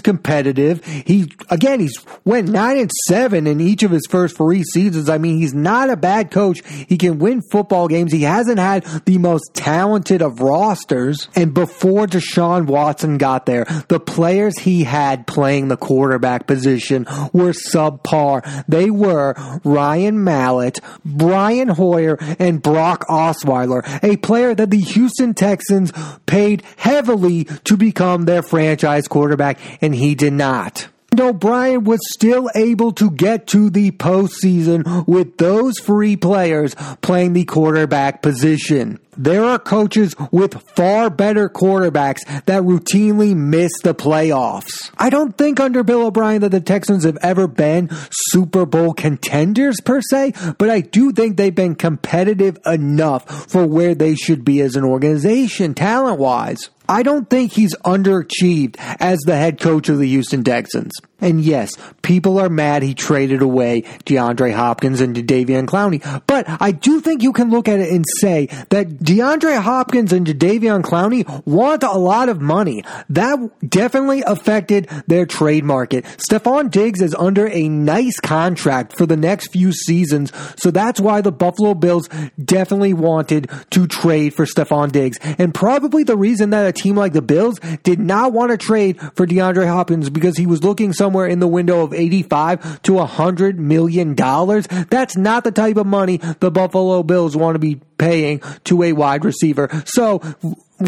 competitive. 0.00 0.84
He 0.84 1.32
again, 1.50 1.80
he's 1.80 1.98
went 2.24 2.48
nine 2.48 2.78
and 2.78 2.90
seven 3.06 3.46
in 3.46 3.60
each 3.60 3.82
of 3.82 3.90
his 3.90 4.06
first 4.08 4.36
three 4.36 4.62
seasons. 4.62 5.08
I 5.08 5.18
mean, 5.18 5.38
he's 5.38 5.54
not 5.54 5.90
a 5.90 5.96
bad 5.96 6.30
coach. 6.30 6.62
He 6.66 6.96
can 6.96 7.18
win 7.18 7.42
football 7.50 7.88
games. 7.88 8.12
He 8.12 8.22
hasn't 8.22 8.58
had 8.58 8.84
the 9.04 9.18
most 9.18 9.54
talented 9.54 10.22
of 10.22 10.40
rosters. 10.40 11.28
And 11.34 11.54
before 11.54 12.06
Deshaun 12.06 12.66
Watson 12.66 13.18
got 13.18 13.46
there, 13.46 13.64
the 13.88 14.00
players 14.00 14.58
he 14.58 14.84
had 14.84 15.26
playing 15.26 15.68
the 15.68 15.76
quarterback 15.76 16.46
position 16.46 17.06
were 17.32 17.52
subpar. 17.52 18.64
They 18.68 18.90
were 18.90 19.34
Ryan 19.64 20.24
Mallett, 20.24 20.80
Brian 21.04 21.68
Hoyer, 21.68 22.18
and 22.38 22.62
Brock 22.62 23.06
Osweiler, 23.08 23.82
a 24.02 24.13
player 24.16 24.54
that 24.54 24.70
the 24.70 24.80
Houston 24.80 25.34
Texans 25.34 25.92
paid 26.26 26.62
heavily 26.76 27.44
to 27.64 27.76
become 27.76 28.24
their 28.24 28.42
franchise 28.42 29.08
quarterback, 29.08 29.58
and 29.80 29.94
he 29.94 30.14
did 30.14 30.32
not. 30.32 30.88
O'Brien 31.20 31.84
was 31.84 32.00
still 32.12 32.50
able 32.54 32.92
to 32.92 33.10
get 33.10 33.46
to 33.48 33.70
the 33.70 33.90
postseason 33.92 35.06
with 35.06 35.38
those 35.38 35.78
three 35.80 36.16
players 36.16 36.74
playing 37.02 37.32
the 37.32 37.44
quarterback 37.44 38.22
position. 38.22 38.98
There 39.16 39.44
are 39.44 39.58
coaches 39.58 40.14
with 40.32 40.60
far 40.70 41.08
better 41.08 41.48
quarterbacks 41.48 42.24
that 42.46 42.62
routinely 42.62 43.36
miss 43.36 43.70
the 43.82 43.94
playoffs. 43.94 44.90
I 44.98 45.10
don't 45.10 45.36
think 45.36 45.60
under 45.60 45.84
Bill 45.84 46.06
O'Brien 46.06 46.40
that 46.40 46.50
the 46.50 46.60
Texans 46.60 47.04
have 47.04 47.18
ever 47.22 47.46
been 47.46 47.90
Super 48.10 48.66
Bowl 48.66 48.92
contenders 48.92 49.80
per 49.80 50.00
se, 50.00 50.32
but 50.58 50.68
I 50.68 50.80
do 50.80 51.12
think 51.12 51.36
they've 51.36 51.54
been 51.54 51.76
competitive 51.76 52.58
enough 52.66 53.50
for 53.50 53.66
where 53.66 53.94
they 53.94 54.16
should 54.16 54.44
be 54.44 54.60
as 54.60 54.74
an 54.74 54.84
organization, 54.84 55.74
talent 55.74 56.18
wise. 56.18 56.70
I 56.88 57.02
don't 57.02 57.28
think 57.30 57.52
he's 57.52 57.74
underachieved 57.76 58.76
as 59.00 59.18
the 59.20 59.36
head 59.36 59.60
coach 59.60 59.88
of 59.88 59.98
the 59.98 60.06
Houston 60.08 60.44
Texans. 60.44 60.92
And 61.20 61.40
yes, 61.40 61.70
people 62.02 62.38
are 62.38 62.48
mad 62.48 62.82
he 62.82 62.92
traded 62.92 63.40
away 63.40 63.82
DeAndre 64.04 64.52
Hopkins 64.52 65.00
and 65.00 65.16
Jadeveon 65.16 65.66
Clowney. 65.66 66.02
But 66.26 66.44
I 66.60 66.72
do 66.72 67.00
think 67.00 67.22
you 67.22 67.32
can 67.32 67.50
look 67.50 67.68
at 67.68 67.78
it 67.78 67.90
and 67.90 68.04
say 68.20 68.46
that 68.70 68.88
DeAndre 68.98 69.60
Hopkins 69.60 70.12
and 70.12 70.26
Jadeveon 70.26 70.82
Clowney 70.82 71.46
want 71.46 71.82
a 71.82 71.92
lot 71.92 72.28
of 72.28 72.40
money. 72.40 72.82
That 73.08 73.38
definitely 73.66 74.22
affected 74.26 74.88
their 75.06 75.24
trade 75.24 75.64
market. 75.64 76.04
Stefon 76.04 76.70
Diggs 76.70 77.00
is 77.00 77.14
under 77.14 77.48
a 77.48 77.68
nice 77.68 78.18
contract 78.20 78.96
for 78.96 79.06
the 79.06 79.16
next 79.16 79.52
few 79.52 79.72
seasons. 79.72 80.32
So 80.56 80.70
that's 80.70 81.00
why 81.00 81.20
the 81.20 81.32
Buffalo 81.32 81.74
Bills 81.74 82.08
definitely 82.44 82.92
wanted 82.92 83.50
to 83.70 83.86
trade 83.86 84.34
for 84.34 84.46
Stefon 84.46 84.92
Diggs. 84.92 85.18
And 85.38 85.54
probably 85.54 86.02
the 86.02 86.16
reason 86.16 86.50
that 86.50 86.66
a 86.66 86.72
team 86.72 86.96
like 86.96 87.12
the 87.12 87.22
Bills 87.22 87.58
did 87.82 88.00
not 88.00 88.32
want 88.32 88.50
to 88.50 88.58
trade 88.58 89.00
for 89.14 89.26
DeAndre 89.26 89.68
Hopkins 89.68 90.10
because 90.10 90.36
he 90.36 90.46
was 90.46 90.62
looking 90.62 90.92
somewhere 90.92 91.03
somewhere 91.04 91.26
in 91.26 91.38
the 91.38 91.46
window 91.46 91.82
of 91.82 91.92
85 91.92 92.80
to 92.80 92.94
100 92.94 93.60
million 93.60 94.14
dollars. 94.14 94.66
That's 94.88 95.18
not 95.18 95.44
the 95.44 95.50
type 95.50 95.76
of 95.76 95.86
money 95.86 96.16
the 96.16 96.50
Buffalo 96.50 97.02
Bills 97.02 97.36
want 97.36 97.56
to 97.56 97.58
be 97.58 97.78
paying 97.98 98.40
to 98.64 98.82
a 98.82 98.94
wide 98.94 99.22
receiver. 99.22 99.68
So 99.84 100.22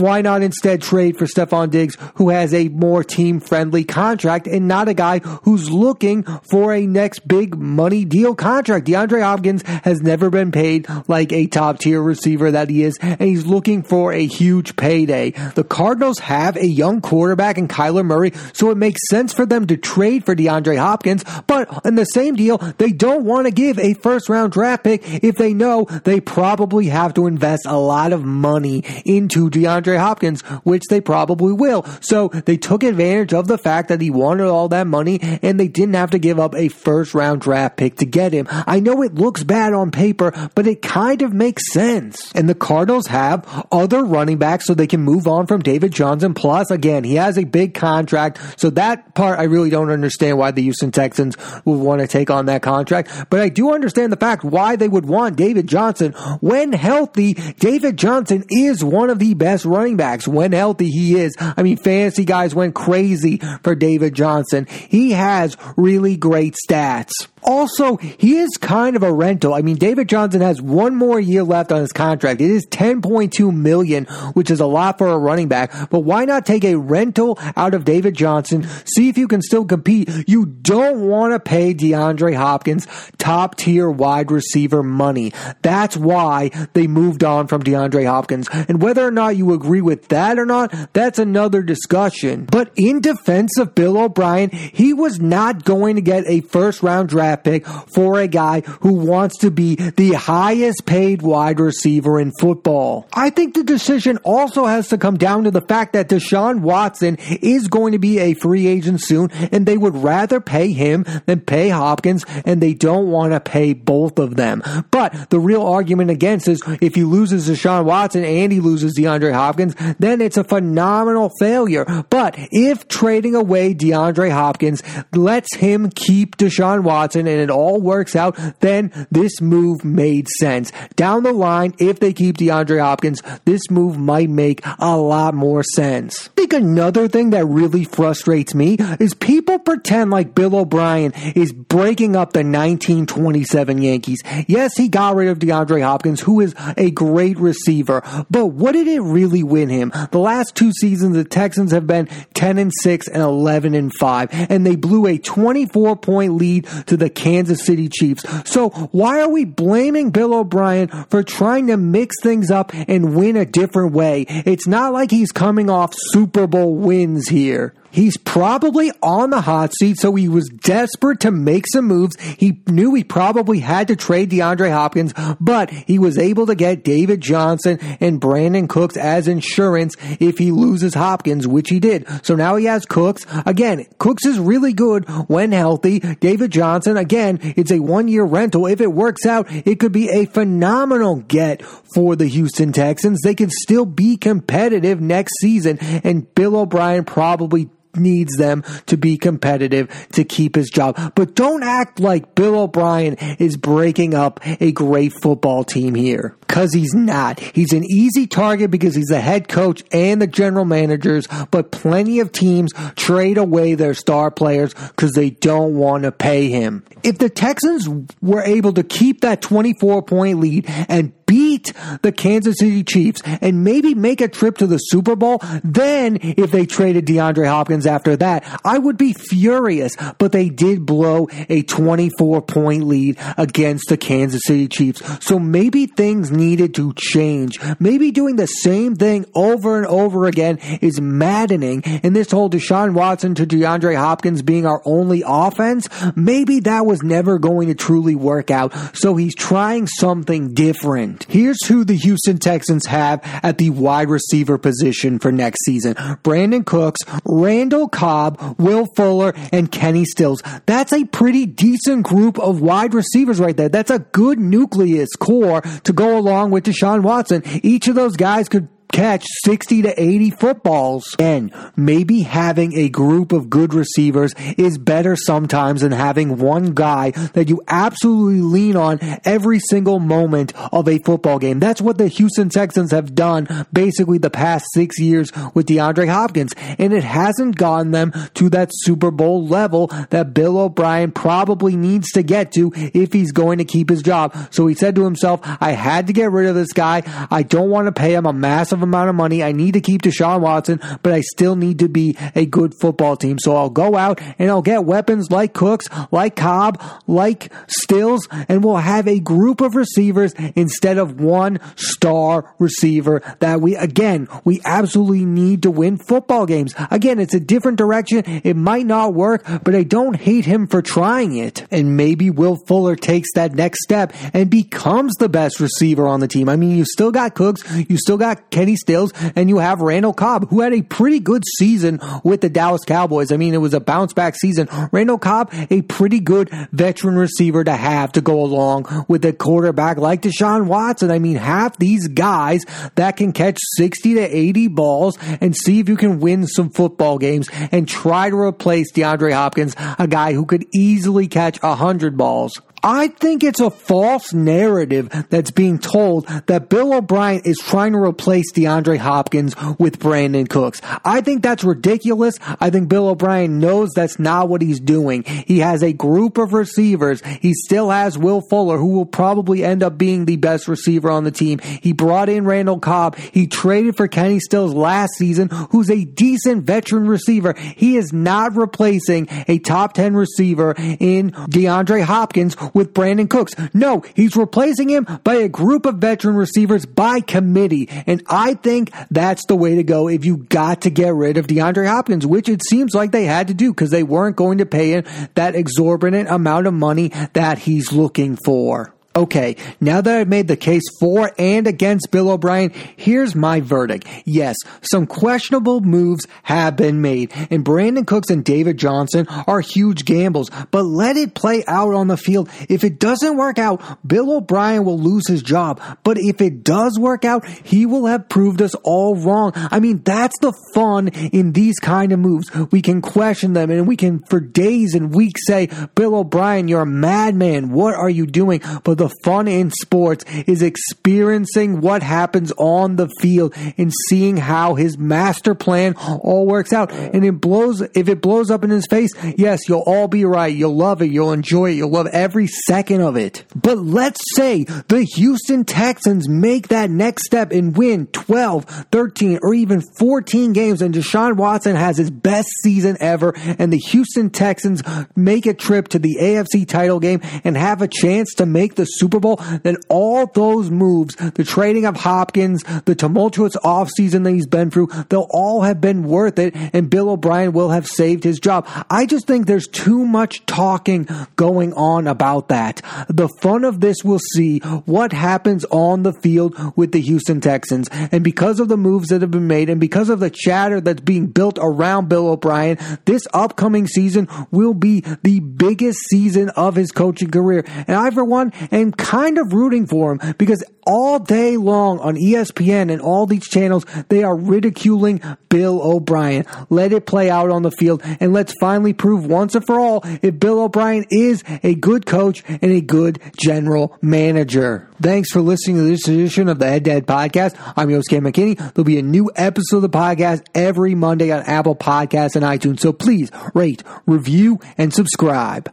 why 0.00 0.22
not 0.22 0.42
instead 0.42 0.82
trade 0.82 1.18
for 1.18 1.26
Stefon 1.26 1.70
Diggs, 1.70 1.96
who 2.16 2.30
has 2.30 2.52
a 2.54 2.68
more 2.68 3.04
team 3.04 3.40
friendly 3.40 3.84
contract 3.84 4.46
and 4.46 4.68
not 4.68 4.88
a 4.88 4.94
guy 4.94 5.18
who's 5.18 5.70
looking 5.70 6.22
for 6.22 6.72
a 6.72 6.86
next 6.86 7.26
big 7.26 7.56
money 7.56 8.04
deal 8.04 8.34
contract? 8.34 8.86
DeAndre 8.86 9.22
Hopkins 9.22 9.62
has 9.62 10.00
never 10.00 10.30
been 10.30 10.52
paid 10.52 10.86
like 11.08 11.32
a 11.32 11.46
top 11.46 11.78
tier 11.78 12.02
receiver 12.02 12.50
that 12.50 12.70
he 12.70 12.82
is, 12.82 12.98
and 13.00 13.20
he's 13.20 13.46
looking 13.46 13.82
for 13.82 14.12
a 14.12 14.26
huge 14.26 14.76
payday. 14.76 15.30
The 15.30 15.64
Cardinals 15.64 16.18
have 16.20 16.56
a 16.56 16.66
young 16.66 17.00
quarterback 17.00 17.58
in 17.58 17.68
Kyler 17.68 18.04
Murray, 18.04 18.32
so 18.52 18.70
it 18.70 18.76
makes 18.76 19.00
sense 19.08 19.32
for 19.32 19.46
them 19.46 19.66
to 19.66 19.76
trade 19.76 20.24
for 20.24 20.34
DeAndre 20.34 20.78
Hopkins, 20.78 21.24
but 21.46 21.84
in 21.84 21.94
the 21.94 22.04
same 22.04 22.34
deal, 22.34 22.58
they 22.78 22.90
don't 22.90 23.24
want 23.24 23.46
to 23.46 23.52
give 23.52 23.78
a 23.78 23.94
first 23.94 24.28
round 24.28 24.52
draft 24.52 24.84
pick 24.84 25.02
if 25.24 25.36
they 25.36 25.54
know 25.54 25.84
they 26.04 26.20
probably 26.20 26.86
have 26.86 27.14
to 27.14 27.26
invest 27.26 27.62
a 27.66 27.78
lot 27.78 28.12
of 28.12 28.24
money 28.24 28.82
into 29.04 29.50
DeAndre 29.50 29.85
Hopkins, 29.94 30.42
which 30.64 30.82
they 30.90 31.00
probably 31.00 31.52
will. 31.52 31.84
So 32.00 32.28
they 32.28 32.56
took 32.56 32.82
advantage 32.82 33.32
of 33.32 33.46
the 33.46 33.58
fact 33.58 33.88
that 33.88 34.00
he 34.00 34.10
wanted 34.10 34.48
all 34.48 34.68
that 34.68 34.86
money 34.86 35.20
and 35.42 35.58
they 35.58 35.68
didn't 35.68 35.94
have 35.94 36.10
to 36.10 36.18
give 36.18 36.38
up 36.38 36.54
a 36.54 36.68
first 36.68 37.14
round 37.14 37.40
draft 37.40 37.76
pick 37.76 37.96
to 37.96 38.06
get 38.06 38.32
him. 38.32 38.46
I 38.50 38.80
know 38.80 39.02
it 39.02 39.14
looks 39.14 39.44
bad 39.44 39.72
on 39.72 39.90
paper, 39.90 40.32
but 40.54 40.66
it 40.66 40.82
kind 40.82 41.22
of 41.22 41.32
makes 41.32 41.72
sense. 41.72 42.32
And 42.34 42.48
the 42.48 42.54
Cardinals 42.54 43.06
have 43.08 43.66
other 43.70 44.04
running 44.04 44.38
backs 44.38 44.66
so 44.66 44.74
they 44.74 44.86
can 44.86 45.02
move 45.02 45.26
on 45.26 45.46
from 45.46 45.62
David 45.62 45.92
Johnson. 45.92 46.34
Plus, 46.34 46.70
again, 46.70 47.04
he 47.04 47.14
has 47.16 47.38
a 47.38 47.44
big 47.44 47.74
contract. 47.74 48.38
So 48.58 48.70
that 48.70 49.14
part 49.14 49.38
I 49.38 49.44
really 49.44 49.70
don't 49.70 49.90
understand 49.90 50.38
why 50.38 50.50
the 50.50 50.62
Houston 50.62 50.90
Texans 50.90 51.36
would 51.64 51.78
want 51.78 52.00
to 52.00 52.06
take 52.06 52.30
on 52.30 52.46
that 52.46 52.62
contract. 52.62 53.10
But 53.30 53.40
I 53.40 53.48
do 53.48 53.72
understand 53.72 54.12
the 54.12 54.16
fact 54.16 54.44
why 54.44 54.76
they 54.76 54.88
would 54.88 55.06
want 55.06 55.36
David 55.36 55.66
Johnson 55.66 56.12
when 56.40 56.72
healthy. 56.72 57.34
David 57.34 57.96
Johnson 57.96 58.44
is 58.48 58.82
one 58.82 59.10
of 59.10 59.18
the 59.18 59.34
best 59.34 59.65
running 59.66 59.96
backs. 59.96 60.26
When 60.26 60.52
healthy, 60.52 60.88
he 60.88 61.16
is. 61.16 61.34
I 61.38 61.62
mean, 61.62 61.76
fantasy 61.76 62.24
guys 62.24 62.54
went 62.54 62.74
crazy 62.74 63.38
for 63.62 63.74
David 63.74 64.14
Johnson. 64.14 64.66
He 64.66 65.12
has 65.12 65.56
really 65.76 66.16
great 66.16 66.54
stats. 66.68 67.12
Also, 67.46 67.96
he 67.96 68.38
is 68.38 68.56
kind 68.56 68.96
of 68.96 69.04
a 69.04 69.12
rental. 69.12 69.54
I 69.54 69.62
mean, 69.62 69.76
David 69.76 70.08
Johnson 70.08 70.40
has 70.40 70.60
one 70.60 70.96
more 70.96 71.20
year 71.20 71.44
left 71.44 71.70
on 71.70 71.80
his 71.80 71.92
contract. 71.92 72.40
It 72.40 72.50
is 72.50 72.66
10.2 72.66 73.54
million, 73.54 74.06
which 74.34 74.50
is 74.50 74.58
a 74.58 74.66
lot 74.66 74.98
for 74.98 75.06
a 75.06 75.16
running 75.16 75.46
back. 75.46 75.72
But 75.90 76.00
why 76.00 76.24
not 76.24 76.44
take 76.44 76.64
a 76.64 76.74
rental 76.74 77.38
out 77.56 77.72
of 77.72 77.84
David 77.84 78.14
Johnson? 78.14 78.64
See 78.84 79.08
if 79.08 79.16
you 79.16 79.28
can 79.28 79.42
still 79.42 79.64
compete. 79.64 80.10
You 80.26 80.46
don't 80.46 81.08
want 81.08 81.34
to 81.34 81.40
pay 81.40 81.72
DeAndre 81.72 82.34
Hopkins 82.34 82.88
top 83.18 83.54
tier 83.54 83.88
wide 83.88 84.32
receiver 84.32 84.82
money. 84.82 85.32
That's 85.62 85.96
why 85.96 86.48
they 86.72 86.88
moved 86.88 87.22
on 87.22 87.46
from 87.46 87.62
DeAndre 87.62 88.06
Hopkins. 88.06 88.48
And 88.50 88.82
whether 88.82 89.06
or 89.06 89.12
not 89.12 89.36
you 89.36 89.52
agree 89.56 89.80
with 89.80 90.08
that 90.08 90.38
or 90.38 90.46
not, 90.46 90.72
that's 90.92 91.18
another 91.18 91.62
discussion. 91.62 92.44
But 92.44 92.70
in 92.76 93.00
defense 93.00 93.58
of 93.58 93.74
Bill 93.74 93.98
O'Brien, 93.98 94.50
he 94.50 94.92
was 94.92 95.20
not 95.20 95.64
going 95.64 95.96
to 95.96 96.02
get 96.02 96.24
a 96.26 96.40
first 96.42 96.82
round 96.82 97.08
draft 97.08 97.44
pick 97.44 97.66
for 97.66 98.20
a 98.20 98.28
guy 98.28 98.60
who 98.60 98.94
wants 98.94 99.38
to 99.38 99.50
be 99.50 99.74
the 99.74 100.12
highest 100.12 100.86
paid 100.86 101.22
wide 101.22 101.58
receiver 101.58 102.20
in 102.20 102.32
football. 102.38 103.08
I 103.12 103.30
think 103.30 103.54
the 103.54 103.64
decision 103.64 104.18
also 104.18 104.66
has 104.66 104.88
to 104.88 104.98
come 104.98 105.16
down 105.16 105.44
to 105.44 105.50
the 105.50 105.60
fact 105.60 105.94
that 105.94 106.08
Deshaun 106.08 106.60
Watson 106.60 107.16
is 107.16 107.68
going 107.68 107.92
to 107.92 107.98
be 107.98 108.18
a 108.18 108.34
free 108.34 108.66
agent 108.66 109.02
soon 109.02 109.30
and 109.32 109.66
they 109.66 109.76
would 109.76 109.96
rather 109.96 110.40
pay 110.40 110.72
him 110.72 111.04
than 111.26 111.40
pay 111.40 111.68
Hopkins 111.68 112.24
and 112.44 112.60
they 112.60 112.74
don't 112.74 113.10
want 113.10 113.32
to 113.32 113.40
pay 113.40 113.72
both 113.72 114.18
of 114.18 114.36
them. 114.36 114.62
But 114.90 115.30
the 115.30 115.40
real 115.40 115.62
argument 115.62 116.10
against 116.10 116.48
is 116.48 116.62
if 116.80 116.94
he 116.94 117.04
loses 117.04 117.48
Deshaun 117.48 117.84
Watson 117.84 118.24
and 118.24 118.52
he 118.52 118.60
loses 118.60 118.96
DeAndre 118.96 119.32
Hopkins, 119.32 119.45
then 119.54 120.20
it's 120.20 120.36
a 120.36 120.44
phenomenal 120.44 121.30
failure. 121.38 121.84
But 122.10 122.34
if 122.50 122.88
trading 122.88 123.34
away 123.34 123.74
DeAndre 123.74 124.30
Hopkins 124.30 124.82
lets 125.12 125.54
him 125.56 125.90
keep 125.90 126.36
Deshaun 126.36 126.82
Watson 126.82 127.26
and 127.26 127.40
it 127.40 127.50
all 127.50 127.80
works 127.80 128.16
out, 128.16 128.36
then 128.60 129.06
this 129.10 129.40
move 129.40 129.84
made 129.84 130.28
sense. 130.38 130.72
Down 130.96 131.22
the 131.22 131.32
line, 131.32 131.74
if 131.78 132.00
they 132.00 132.12
keep 132.12 132.38
DeAndre 132.38 132.80
Hopkins, 132.80 133.22
this 133.44 133.70
move 133.70 133.98
might 133.98 134.30
make 134.30 134.60
a 134.78 134.96
lot 134.96 135.34
more 135.34 135.62
sense. 135.62 136.28
I 136.28 136.32
think 136.36 136.52
another 136.52 137.08
thing 137.08 137.30
that 137.30 137.46
really 137.46 137.84
frustrates 137.84 138.54
me 138.54 138.76
is 139.00 139.14
people 139.14 139.58
pretend 139.58 140.10
like 140.10 140.34
Bill 140.34 140.56
O'Brien 140.56 141.12
is 141.34 141.52
breaking 141.52 142.16
up 142.16 142.32
the 142.32 142.40
1927 142.40 143.82
Yankees. 143.82 144.22
Yes, 144.46 144.76
he 144.76 144.88
got 144.88 145.16
rid 145.16 145.28
of 145.28 145.38
DeAndre 145.38 145.82
Hopkins, 145.82 146.20
who 146.20 146.40
is 146.40 146.54
a 146.76 146.90
great 146.90 147.38
receiver, 147.38 148.02
but 148.30 148.46
what 148.46 148.72
did 148.72 148.88
it 148.88 149.00
really 149.00 149.35
win 149.42 149.68
him? 149.68 149.92
The 150.10 150.18
last 150.18 150.54
two 150.54 150.72
seasons, 150.72 151.14
the 151.14 151.24
Texans 151.24 151.72
have 151.72 151.86
been 151.86 152.08
10 152.34 152.58
and 152.58 152.72
6 152.82 153.08
and 153.08 153.22
11 153.22 153.74
and 153.74 153.92
5, 153.94 154.28
and 154.50 154.66
they 154.66 154.76
blew 154.76 155.06
a 155.06 155.18
24 155.18 155.96
point 155.96 156.34
lead 156.34 156.66
to 156.86 156.96
the 156.96 157.10
Kansas 157.10 157.64
City 157.64 157.88
Chiefs. 157.88 158.24
So 158.50 158.70
why 158.70 159.20
are 159.20 159.28
we 159.28 159.44
blaming 159.44 160.10
Bill 160.10 160.34
O'Brien 160.34 160.88
for 161.08 161.22
trying 161.22 161.68
to 161.68 161.76
mix 161.76 162.16
things 162.22 162.50
up 162.50 162.72
and 162.74 163.14
win 163.14 163.36
a 163.36 163.44
different 163.44 163.92
way? 163.92 164.26
It's 164.28 164.66
not 164.66 164.92
like 164.92 165.10
he's 165.10 165.32
coming 165.32 165.70
off 165.70 165.94
Super 166.12 166.46
Bowl 166.46 166.74
wins 166.74 167.28
here. 167.28 167.74
He's 167.96 168.18
probably 168.18 168.92
on 169.02 169.30
the 169.30 169.40
hot 169.40 169.72
seat, 169.74 169.96
so 169.98 170.14
he 170.14 170.28
was 170.28 170.50
desperate 170.50 171.20
to 171.20 171.30
make 171.30 171.66
some 171.66 171.86
moves. 171.86 172.20
He 172.20 172.60
knew 172.66 172.92
he 172.92 173.02
probably 173.02 173.60
had 173.60 173.88
to 173.88 173.96
trade 173.96 174.30
DeAndre 174.30 174.70
Hopkins, 174.70 175.14
but 175.40 175.70
he 175.70 175.98
was 175.98 176.18
able 176.18 176.44
to 176.48 176.54
get 176.54 176.84
David 176.84 177.22
Johnson 177.22 177.78
and 177.98 178.20
Brandin 178.20 178.68
Cooks 178.68 178.98
as 178.98 179.28
insurance 179.28 179.96
if 180.20 180.36
he 180.36 180.52
loses 180.52 180.92
Hopkins, 180.92 181.48
which 181.48 181.70
he 181.70 181.80
did. 181.80 182.06
So 182.22 182.34
now 182.34 182.56
he 182.56 182.66
has 182.66 182.84
Cooks. 182.84 183.24
Again, 183.46 183.86
Cooks 183.96 184.26
is 184.26 184.38
really 184.38 184.74
good 184.74 185.08
when 185.30 185.52
healthy. 185.52 186.00
David 186.00 186.50
Johnson, 186.50 186.98
again, 186.98 187.38
it's 187.56 187.70
a 187.70 187.78
one 187.78 188.08
year 188.08 188.24
rental. 188.24 188.66
If 188.66 188.82
it 188.82 188.92
works 188.92 189.24
out, 189.24 189.46
it 189.50 189.80
could 189.80 189.92
be 189.92 190.10
a 190.10 190.26
phenomenal 190.26 191.16
get 191.16 191.62
for 191.64 192.14
the 192.14 192.26
Houston 192.26 192.72
Texans. 192.72 193.22
They 193.22 193.34
could 193.34 193.52
still 193.52 193.86
be 193.86 194.18
competitive 194.18 195.00
next 195.00 195.32
season, 195.40 195.78
and 195.80 196.34
Bill 196.34 196.56
O'Brien 196.56 197.06
probably 197.06 197.70
needs 197.96 198.36
them 198.36 198.62
to 198.86 198.96
be 198.96 199.16
competitive 199.16 200.08
to 200.12 200.24
keep 200.24 200.54
his 200.54 200.70
job. 200.70 201.12
But 201.14 201.34
don't 201.34 201.62
act 201.62 202.00
like 202.00 202.34
Bill 202.34 202.58
O'Brien 202.58 203.14
is 203.38 203.56
breaking 203.56 204.14
up 204.14 204.40
a 204.60 204.72
great 204.72 205.12
football 205.22 205.64
team 205.64 205.94
here. 205.94 206.36
Cause 206.48 206.72
he's 206.72 206.94
not. 206.94 207.40
He's 207.40 207.72
an 207.72 207.84
easy 207.84 208.26
target 208.26 208.70
because 208.70 208.94
he's 208.94 209.06
the 209.06 209.20
head 209.20 209.48
coach 209.48 209.82
and 209.92 210.22
the 210.22 210.26
general 210.26 210.64
managers, 210.64 211.26
but 211.50 211.70
plenty 211.70 212.20
of 212.20 212.32
teams 212.32 212.72
trade 212.94 213.36
away 213.36 213.74
their 213.74 213.94
star 213.94 214.30
players 214.30 214.72
because 214.72 215.12
they 215.12 215.30
don't 215.30 215.74
want 215.74 216.04
to 216.04 216.12
pay 216.12 216.48
him. 216.48 216.84
If 217.02 217.18
the 217.18 217.28
Texans 217.28 217.88
were 218.22 218.42
able 218.42 218.72
to 218.74 218.82
keep 218.82 219.20
that 219.20 219.42
24 219.42 220.02
point 220.02 220.40
lead 220.40 220.64
and 220.88 221.12
beat 221.26 221.72
the 222.02 222.12
Kansas 222.12 222.56
City 222.58 222.84
Chiefs 222.84 223.20
and 223.24 223.64
maybe 223.64 223.94
make 223.94 224.20
a 224.20 224.28
trip 224.28 224.58
to 224.58 224.66
the 224.66 224.78
Super 224.78 225.16
Bowl, 225.16 225.40
then 225.62 226.18
if 226.22 226.50
they 226.50 226.66
traded 226.66 227.06
DeAndre 227.06 227.48
Hopkins 227.48 227.85
after 227.86 228.16
that, 228.16 228.60
I 228.64 228.78
would 228.78 228.96
be 228.96 229.12
furious. 229.12 229.92
But 230.18 230.32
they 230.32 230.48
did 230.48 230.86
blow 230.86 231.28
a 231.48 231.62
24 231.62 232.42
point 232.42 232.84
lead 232.84 233.18
against 233.36 233.88
the 233.88 233.96
Kansas 233.96 234.42
City 234.44 234.68
Chiefs. 234.68 235.24
So 235.24 235.38
maybe 235.38 235.86
things 235.86 236.30
needed 236.30 236.74
to 236.76 236.92
change. 236.94 237.58
Maybe 237.78 238.10
doing 238.10 238.36
the 238.36 238.46
same 238.46 238.96
thing 238.96 239.26
over 239.34 239.76
and 239.76 239.86
over 239.86 240.26
again 240.26 240.58
is 240.80 241.00
maddening. 241.00 241.82
And 241.84 242.14
this 242.14 242.30
whole 242.30 242.50
Deshaun 242.50 242.94
Watson 242.94 243.34
to 243.36 243.46
DeAndre 243.46 243.96
Hopkins 243.96 244.42
being 244.42 244.66
our 244.66 244.82
only 244.84 245.22
offense, 245.26 245.88
maybe 246.16 246.60
that 246.60 246.86
was 246.86 247.02
never 247.02 247.38
going 247.38 247.68
to 247.68 247.74
truly 247.74 248.14
work 248.14 248.50
out. 248.50 248.72
So 248.96 249.16
he's 249.16 249.34
trying 249.34 249.86
something 249.86 250.54
different. 250.54 251.26
Here's 251.28 251.64
who 251.66 251.84
the 251.84 251.96
Houston 251.96 252.38
Texans 252.38 252.86
have 252.86 253.20
at 253.42 253.58
the 253.58 253.70
wide 253.70 254.08
receiver 254.08 254.58
position 254.58 255.18
for 255.18 255.30
next 255.30 255.64
season. 255.64 255.94
Brandin 255.94 256.64
Cooks, 256.64 257.00
Randall 257.24 257.75
Cobb, 257.84 258.56
Will 258.58 258.86
Fuller, 258.96 259.34
and 259.52 259.70
Kenny 259.70 260.04
Stills. 260.04 260.42
That's 260.66 260.92
a 260.92 261.04
pretty 261.04 261.46
decent 261.46 262.04
group 262.04 262.38
of 262.38 262.60
wide 262.62 262.94
receivers 262.94 263.40
right 263.40 263.56
there. 263.56 263.68
That's 263.68 263.90
a 263.90 263.98
good 263.98 264.38
nucleus 264.38 265.10
core 265.18 265.60
to 265.60 265.92
go 265.92 266.18
along 266.18 266.50
with 266.50 266.64
Deshaun 266.64 267.02
Watson. 267.02 267.42
Each 267.62 267.88
of 267.88 267.94
those 267.94 268.16
guys 268.16 268.48
could 268.48 268.68
catch 268.92 269.24
60 269.44 269.82
to 269.82 270.00
80 270.00 270.30
footballs. 270.30 271.16
And 271.18 271.52
maybe 271.76 272.20
having 272.22 272.76
a 272.78 272.88
group 272.88 273.32
of 273.32 273.50
good 273.50 273.74
receivers 273.74 274.34
is 274.56 274.78
better 274.78 275.16
sometimes 275.16 275.82
than 275.82 275.92
having 275.92 276.38
one 276.38 276.74
guy 276.74 277.10
that 277.10 277.48
you 277.48 277.62
absolutely 277.68 278.40
lean 278.40 278.76
on 278.76 278.98
every 279.24 279.60
single 279.60 279.98
moment 279.98 280.52
of 280.72 280.88
a 280.88 280.98
football 280.98 281.38
game. 281.38 281.60
That's 281.60 281.80
what 281.80 281.98
the 281.98 282.08
Houston 282.08 282.48
Texans 282.48 282.92
have 282.92 283.14
done 283.14 283.66
basically 283.72 284.18
the 284.18 284.30
past 284.30 284.64
six 284.72 284.98
years 284.98 285.30
with 285.54 285.66
DeAndre 285.66 286.08
Hopkins. 286.08 286.52
And 286.78 286.92
it 286.92 287.04
hasn't 287.04 287.56
gotten 287.56 287.90
them 287.90 288.12
to 288.34 288.48
that 288.50 288.70
Super 288.72 289.10
Bowl 289.10 289.46
level 289.46 289.88
that 290.10 290.34
Bill 290.34 290.58
O'Brien 290.58 291.12
probably 291.12 291.76
needs 291.76 292.10
to 292.12 292.22
get 292.22 292.52
to 292.52 292.72
if 292.74 293.12
he's 293.12 293.32
going 293.32 293.58
to 293.58 293.64
keep 293.64 293.88
his 293.88 294.02
job. 294.02 294.34
So 294.50 294.66
he 294.66 294.74
said 294.74 294.94
to 294.96 295.04
himself, 295.04 295.40
I 295.60 295.72
had 295.72 296.06
to 296.06 296.12
get 296.12 296.30
rid 296.30 296.48
of 296.48 296.54
this 296.54 296.72
guy. 296.72 297.02
I 297.30 297.42
don't 297.42 297.70
want 297.70 297.86
to 297.86 297.92
pay 297.92 298.14
him 298.14 298.26
a 298.26 298.32
massive 298.32 298.82
amount 298.88 299.10
of 299.10 299.14
money. 299.14 299.42
I 299.42 299.52
need 299.52 299.74
to 299.74 299.80
keep 299.80 300.02
Deshaun 300.02 300.40
Watson, 300.40 300.80
but 301.02 301.12
I 301.12 301.20
still 301.20 301.56
need 301.56 301.78
to 301.80 301.88
be 301.88 302.16
a 302.34 302.46
good 302.46 302.74
football 302.74 303.16
team. 303.16 303.38
So 303.38 303.56
I'll 303.56 303.70
go 303.70 303.96
out 303.96 304.20
and 304.38 304.50
I'll 304.50 304.62
get 304.62 304.84
weapons 304.84 305.30
like 305.30 305.52
Cooks, 305.54 305.88
like 306.10 306.36
Cobb, 306.36 306.82
like 307.06 307.52
Stills, 307.68 308.28
and 308.48 308.62
we'll 308.62 308.76
have 308.76 309.08
a 309.08 309.20
group 309.20 309.60
of 309.60 309.74
receivers 309.74 310.34
instead 310.54 310.98
of 310.98 311.20
one 311.20 311.58
star 311.76 312.54
receiver 312.58 313.22
that 313.40 313.60
we, 313.60 313.76
again, 313.76 314.28
we 314.44 314.60
absolutely 314.64 315.24
need 315.24 315.62
to 315.62 315.70
win 315.70 315.96
football 315.96 316.46
games. 316.46 316.74
Again, 316.90 317.18
it's 317.18 317.34
a 317.34 317.40
different 317.40 317.78
direction. 317.78 318.22
It 318.26 318.56
might 318.56 318.86
not 318.86 319.14
work, 319.14 319.44
but 319.64 319.74
I 319.74 319.82
don't 319.82 320.16
hate 320.16 320.44
him 320.44 320.66
for 320.66 320.82
trying 320.82 321.36
it. 321.36 321.66
And 321.70 321.96
maybe 321.96 322.30
Will 322.30 322.56
Fuller 322.66 322.96
takes 322.96 323.28
that 323.34 323.54
next 323.54 323.82
step 323.82 324.12
and 324.32 324.50
becomes 324.50 325.14
the 325.14 325.28
best 325.28 325.60
receiver 325.60 326.06
on 326.06 326.20
the 326.20 326.28
team. 326.28 326.48
I 326.48 326.56
mean, 326.56 326.76
you 326.76 326.84
still 326.84 327.12
got 327.12 327.34
Cooks, 327.34 327.62
you 327.88 327.96
still 327.96 328.16
got 328.16 328.50
Kenny 328.50 328.65
Stills, 328.74 329.12
and 329.36 329.48
you 329.48 329.58
have 329.58 329.80
Randall 329.80 330.12
Cobb, 330.12 330.48
who 330.48 330.62
had 330.62 330.72
a 330.72 330.82
pretty 330.82 331.20
good 331.20 331.44
season 331.58 332.00
with 332.24 332.40
the 332.40 332.48
Dallas 332.48 332.84
Cowboys. 332.84 333.30
I 333.30 333.36
mean, 333.36 333.54
it 333.54 333.58
was 333.58 333.74
a 333.74 333.80
bounce 333.80 334.12
back 334.12 334.34
season. 334.34 334.68
Randall 334.90 335.18
Cobb, 335.18 335.52
a 335.70 335.82
pretty 335.82 336.18
good 336.18 336.50
veteran 336.72 337.16
receiver 337.16 337.62
to 337.62 337.76
have 337.76 338.12
to 338.12 338.20
go 338.20 338.40
along 338.40 339.04
with 339.08 339.24
a 339.24 339.32
quarterback 339.32 339.98
like 339.98 340.22
Deshaun 340.22 340.66
Watson. 340.66 341.10
I 341.10 341.18
mean, 341.18 341.36
half 341.36 341.76
these 341.78 342.08
guys 342.08 342.64
that 342.96 343.16
can 343.16 343.32
catch 343.32 343.58
60 343.76 344.14
to 344.14 344.20
80 344.20 344.68
balls 344.68 345.18
and 345.40 345.54
see 345.54 345.78
if 345.78 345.88
you 345.88 345.96
can 345.96 346.18
win 346.18 346.46
some 346.46 346.70
football 346.70 347.18
games 347.18 347.48
and 347.70 347.86
try 347.86 348.30
to 348.30 348.36
replace 348.36 348.92
DeAndre 348.92 349.32
Hopkins, 349.32 349.76
a 349.98 350.08
guy 350.08 350.32
who 350.32 350.46
could 350.46 350.66
easily 350.74 351.28
catch 351.28 351.62
100 351.62 352.16
balls. 352.16 352.60
I 352.86 353.08
think 353.08 353.42
it's 353.42 353.58
a 353.58 353.68
false 353.68 354.32
narrative 354.32 355.08
that's 355.28 355.50
being 355.50 355.80
told 355.80 356.28
that 356.46 356.68
Bill 356.68 356.94
O'Brien 356.94 357.42
is 357.44 357.58
trying 357.58 357.94
to 357.94 357.98
replace 357.98 358.52
DeAndre 358.52 358.98
Hopkins 358.98 359.56
with 359.76 359.98
Brandin 359.98 360.48
Cooks. 360.48 360.80
I 361.04 361.20
think 361.20 361.42
that's 361.42 361.64
ridiculous. 361.64 362.38
I 362.60 362.70
think 362.70 362.88
Bill 362.88 363.08
O'Brien 363.08 363.58
knows 363.58 363.90
that's 363.90 364.20
not 364.20 364.48
what 364.48 364.62
he's 364.62 364.78
doing. 364.78 365.24
He 365.24 365.58
has 365.58 365.82
a 365.82 365.92
group 365.92 366.38
of 366.38 366.52
receivers. 366.52 367.20
He 367.40 367.54
still 367.54 367.90
has 367.90 368.16
Will 368.16 368.40
Fuller, 368.48 368.78
who 368.78 368.90
will 368.90 369.04
probably 369.04 369.64
end 369.64 369.82
up 369.82 369.98
being 369.98 370.24
the 370.24 370.36
best 370.36 370.68
receiver 370.68 371.10
on 371.10 371.24
the 371.24 371.32
team. 371.32 371.58
He 371.58 371.92
brought 371.92 372.28
in 372.28 372.44
Randall 372.44 372.78
Cobb. 372.78 373.16
He 373.16 373.48
traded 373.48 373.96
for 373.96 374.06
Kenny 374.06 374.38
Stills 374.38 374.72
last 374.72 375.14
season, 375.14 375.48
who's 375.72 375.90
a 375.90 376.04
decent 376.04 376.62
veteran 376.62 377.08
receiver. 377.08 377.54
He 377.58 377.96
is 377.96 378.12
not 378.12 378.54
replacing 378.54 379.26
a 379.48 379.58
top 379.58 379.94
10 379.94 380.14
receiver 380.14 380.76
in 380.78 381.32
DeAndre 381.32 382.04
Hopkins 382.04 382.54
with 382.76 382.92
Brandin 382.92 383.28
Cooks. 383.28 383.54
No, 383.72 384.04
he's 384.14 384.36
replacing 384.36 384.90
him 384.90 385.06
by 385.24 385.36
a 385.36 385.48
group 385.48 385.86
of 385.86 385.96
veteran 385.96 386.36
receivers 386.36 386.84
by 386.84 387.20
committee. 387.20 387.88
And 388.06 388.22
I 388.28 388.54
think 388.54 388.92
that's 389.10 389.46
the 389.46 389.56
way 389.56 389.76
to 389.76 389.82
go 389.82 390.08
if 390.08 390.26
you 390.26 390.36
got 390.36 390.82
to 390.82 390.90
get 390.90 391.14
rid 391.14 391.38
of 391.38 391.46
DeAndre 391.46 391.88
Hopkins, 391.88 392.26
which 392.26 392.50
it 392.50 392.62
seems 392.62 392.94
like 392.94 393.12
they 393.12 393.24
had 393.24 393.48
to 393.48 393.54
do 393.54 393.72
because 393.72 393.90
they 393.90 394.02
weren't 394.02 394.36
going 394.36 394.58
to 394.58 394.66
pay 394.66 394.90
him 394.90 395.04
that 395.34 395.54
exorbitant 395.54 396.28
amount 396.28 396.66
of 396.66 396.74
money 396.74 397.08
that 397.32 397.58
he's 397.58 397.92
looking 397.92 398.36
for. 398.36 398.92
Okay, 399.16 399.56
now 399.80 400.02
that 400.02 400.20
I've 400.20 400.28
made 400.28 400.46
the 400.46 400.58
case 400.58 400.82
for 401.00 401.32
and 401.38 401.66
against 401.66 402.10
Bill 402.10 402.28
O'Brien, 402.28 402.70
here's 402.96 403.34
my 403.34 403.62
verdict. 403.62 404.06
Yes, 404.26 404.56
some 404.82 405.06
questionable 405.06 405.80
moves 405.80 406.26
have 406.42 406.76
been 406.76 407.00
made, 407.00 407.32
and 407.50 407.64
Brandin 407.64 408.06
Cooks 408.06 408.28
and 408.28 408.44
David 408.44 408.76
Johnson 408.76 409.26
are 409.46 409.60
huge 409.60 410.04
gambles, 410.04 410.50
but 410.70 410.84
let 410.84 411.16
it 411.16 411.34
play 411.34 411.64
out 411.66 411.94
on 411.94 412.08
the 412.08 412.18
field. 412.18 412.50
If 412.68 412.84
it 412.84 412.98
doesn't 412.98 413.38
work 413.38 413.58
out, 413.58 413.80
Bill 414.06 414.36
O'Brien 414.36 414.84
will 414.84 414.98
lose 414.98 415.26
his 415.26 415.42
job, 415.42 415.80
but 416.02 416.18
if 416.18 416.42
it 416.42 416.62
does 416.62 416.98
work 416.98 417.24
out, 417.24 417.46
he 417.46 417.86
will 417.86 418.04
have 418.04 418.28
proved 418.28 418.60
us 418.60 418.74
all 418.84 419.16
wrong. 419.16 419.52
I 419.54 419.80
mean, 419.80 420.02
that's 420.04 420.38
the 420.42 420.52
fun 420.74 421.08
in 421.08 421.52
these 421.52 421.78
kind 421.78 422.12
of 422.12 422.18
moves. 422.18 422.54
We 422.70 422.82
can 422.82 423.00
question 423.00 423.54
them 423.54 423.70
and 423.70 423.88
we 423.88 423.96
can 423.96 424.18
for 424.28 424.40
days 424.40 424.94
and 424.94 425.14
weeks 425.14 425.40
say, 425.46 425.70
Bill 425.94 426.16
O'Brien, 426.16 426.68
you're 426.68 426.82
a 426.82 426.86
madman. 426.86 427.70
What 427.70 427.94
are 427.94 428.10
you 428.10 428.26
doing? 428.26 428.60
But 428.84 428.98
the 428.98 429.05
fun 429.22 429.48
in 429.48 429.70
sports 429.70 430.24
is 430.46 430.62
experiencing 430.62 431.80
what 431.80 432.02
happens 432.02 432.52
on 432.58 432.96
the 432.96 433.08
field 433.20 433.54
and 433.76 433.92
seeing 434.08 434.36
how 434.36 434.74
his 434.74 434.98
master 434.98 435.54
plan 435.54 435.94
all 435.96 436.46
works 436.46 436.72
out. 436.72 436.92
And 436.92 437.24
it 437.24 437.40
blows, 437.40 437.80
if 437.94 438.08
it 438.08 438.20
blows 438.20 438.50
up 438.50 438.64
in 438.64 438.70
his 438.70 438.86
face, 438.86 439.10
yes, 439.36 439.68
you'll 439.68 439.84
all 439.86 440.08
be 440.08 440.24
right. 440.24 440.54
You'll 440.54 440.76
love 440.76 441.02
it. 441.02 441.10
You'll 441.10 441.32
enjoy 441.32 441.70
it. 441.70 441.74
You'll 441.74 441.90
love 441.90 442.06
every 442.08 442.46
second 442.46 443.00
of 443.00 443.16
it. 443.16 443.44
But 443.54 443.78
let's 443.78 444.20
say 444.34 444.64
the 444.64 445.06
Houston 445.16 445.64
Texans 445.64 446.28
make 446.28 446.68
that 446.68 446.90
next 446.90 447.26
step 447.26 447.52
and 447.52 447.76
win 447.76 448.06
12, 448.08 448.64
13, 448.64 449.38
or 449.42 449.54
even 449.54 449.82
14 449.98 450.52
games 450.52 450.82
and 450.82 450.94
Deshaun 450.94 451.36
Watson 451.36 451.76
has 451.76 451.96
his 451.96 452.10
best 452.10 452.48
season 452.62 452.96
ever 453.00 453.34
and 453.58 453.72
the 453.72 453.78
Houston 453.78 454.30
Texans 454.30 454.82
make 455.14 455.46
a 455.46 455.54
trip 455.54 455.88
to 455.88 455.98
the 455.98 456.16
AFC 456.20 456.66
title 456.66 457.00
game 457.00 457.20
and 457.44 457.56
have 457.56 457.82
a 457.82 457.88
chance 457.88 458.34
to 458.34 458.46
make 458.46 458.74
the 458.74 458.84
Super 458.98 459.20
Bowl, 459.20 459.36
then 459.62 459.76
all 459.88 460.26
those 460.26 460.70
moves, 460.70 461.14
the 461.16 461.44
trading 461.44 461.84
of 461.86 461.96
Hopkins, 461.96 462.62
the 462.84 462.94
tumultuous 462.94 463.56
offseason 463.56 464.24
that 464.24 464.32
he's 464.32 464.46
been 464.46 464.70
through, 464.70 464.88
they'll 465.08 465.28
all 465.30 465.62
have 465.62 465.80
been 465.80 466.04
worth 466.04 466.38
it 466.38 466.54
and 466.72 466.90
Bill 466.90 467.10
O'Brien 467.10 467.52
will 467.52 467.70
have 467.70 467.86
saved 467.86 468.24
his 468.24 468.38
job. 468.38 468.68
I 468.90 469.06
just 469.06 469.26
think 469.26 469.46
there's 469.46 469.66
too 469.66 470.04
much 470.04 470.44
talking 470.46 471.08
going 471.36 471.72
on 471.74 472.06
about 472.06 472.48
that. 472.48 472.82
The 473.08 473.28
fun 473.40 473.64
of 473.64 473.80
this 473.80 473.98
will 474.04 474.20
see 474.34 474.58
what 474.58 475.12
happens 475.12 475.64
on 475.70 476.02
the 476.02 476.12
field 476.12 476.54
with 476.76 476.92
the 476.92 477.00
Houston 477.00 477.40
Texans. 477.40 477.88
And 477.92 478.22
because 478.24 478.60
of 478.60 478.68
the 478.68 478.76
moves 478.76 479.08
that 479.08 479.22
have 479.22 479.30
been 479.30 479.46
made 479.46 479.70
and 479.70 479.80
because 479.80 480.08
of 480.08 480.20
the 480.20 480.30
chatter 480.30 480.80
that's 480.80 481.00
being 481.00 481.26
built 481.26 481.58
around 481.60 482.08
Bill 482.08 482.28
O'Brien, 482.28 482.78
this 483.04 483.22
upcoming 483.32 483.86
season 483.86 484.28
will 484.50 484.74
be 484.74 485.00
the 485.22 485.40
biggest 485.40 485.98
season 486.08 486.50
of 486.50 486.76
his 486.76 486.92
coaching 486.92 487.30
career. 487.30 487.64
And 487.66 487.96
I, 487.96 488.10
for 488.10 488.24
one, 488.24 488.52
am 488.72 488.85
kind 488.92 489.38
of 489.38 489.52
rooting 489.52 489.86
for 489.86 490.12
him 490.12 490.34
because 490.38 490.64
all 490.86 491.18
day 491.18 491.56
long 491.56 491.98
on 491.98 492.14
ESPN 492.14 492.92
and 492.92 493.00
all 493.00 493.26
these 493.26 493.46
channels, 493.46 493.84
they 494.08 494.22
are 494.22 494.36
ridiculing 494.36 495.20
Bill 495.48 495.80
O'Brien. 495.82 496.46
Let 496.70 496.92
it 496.92 497.06
play 497.06 497.28
out 497.28 497.50
on 497.50 497.62
the 497.62 497.70
field 497.70 498.02
and 498.20 498.32
let's 498.32 498.54
finally 498.60 498.92
prove 498.92 499.26
once 499.26 499.54
and 499.54 499.66
for 499.66 499.80
all 499.80 500.02
if 500.22 500.38
Bill 500.38 500.60
O'Brien 500.60 501.04
is 501.10 501.42
a 501.62 501.74
good 501.74 502.06
coach 502.06 502.42
and 502.48 502.70
a 502.70 502.80
good 502.80 503.20
general 503.40 503.96
manager. 504.00 504.88
Thanks 505.00 505.30
for 505.30 505.40
listening 505.40 505.76
to 505.76 505.82
this 505.82 506.08
edition 506.08 506.48
of 506.48 506.58
the 506.58 506.66
Head 506.66 506.84
Dad 506.84 507.06
Podcast. 507.06 507.54
I'm 507.76 507.90
Yost 507.90 508.08
Cam 508.08 508.24
McKinney. 508.24 508.56
There'll 508.56 508.84
be 508.84 508.98
a 508.98 509.02
new 509.02 509.30
episode 509.36 509.76
of 509.76 509.82
the 509.82 509.90
podcast 509.90 510.42
every 510.54 510.94
Monday 510.94 511.30
on 511.32 511.42
Apple 511.42 511.76
Podcasts 511.76 512.34
and 512.36 512.44
iTunes. 512.44 512.80
So 512.80 512.92
please 512.92 513.30
rate, 513.54 513.82
review, 514.06 514.58
and 514.78 514.94
subscribe. 514.94 515.70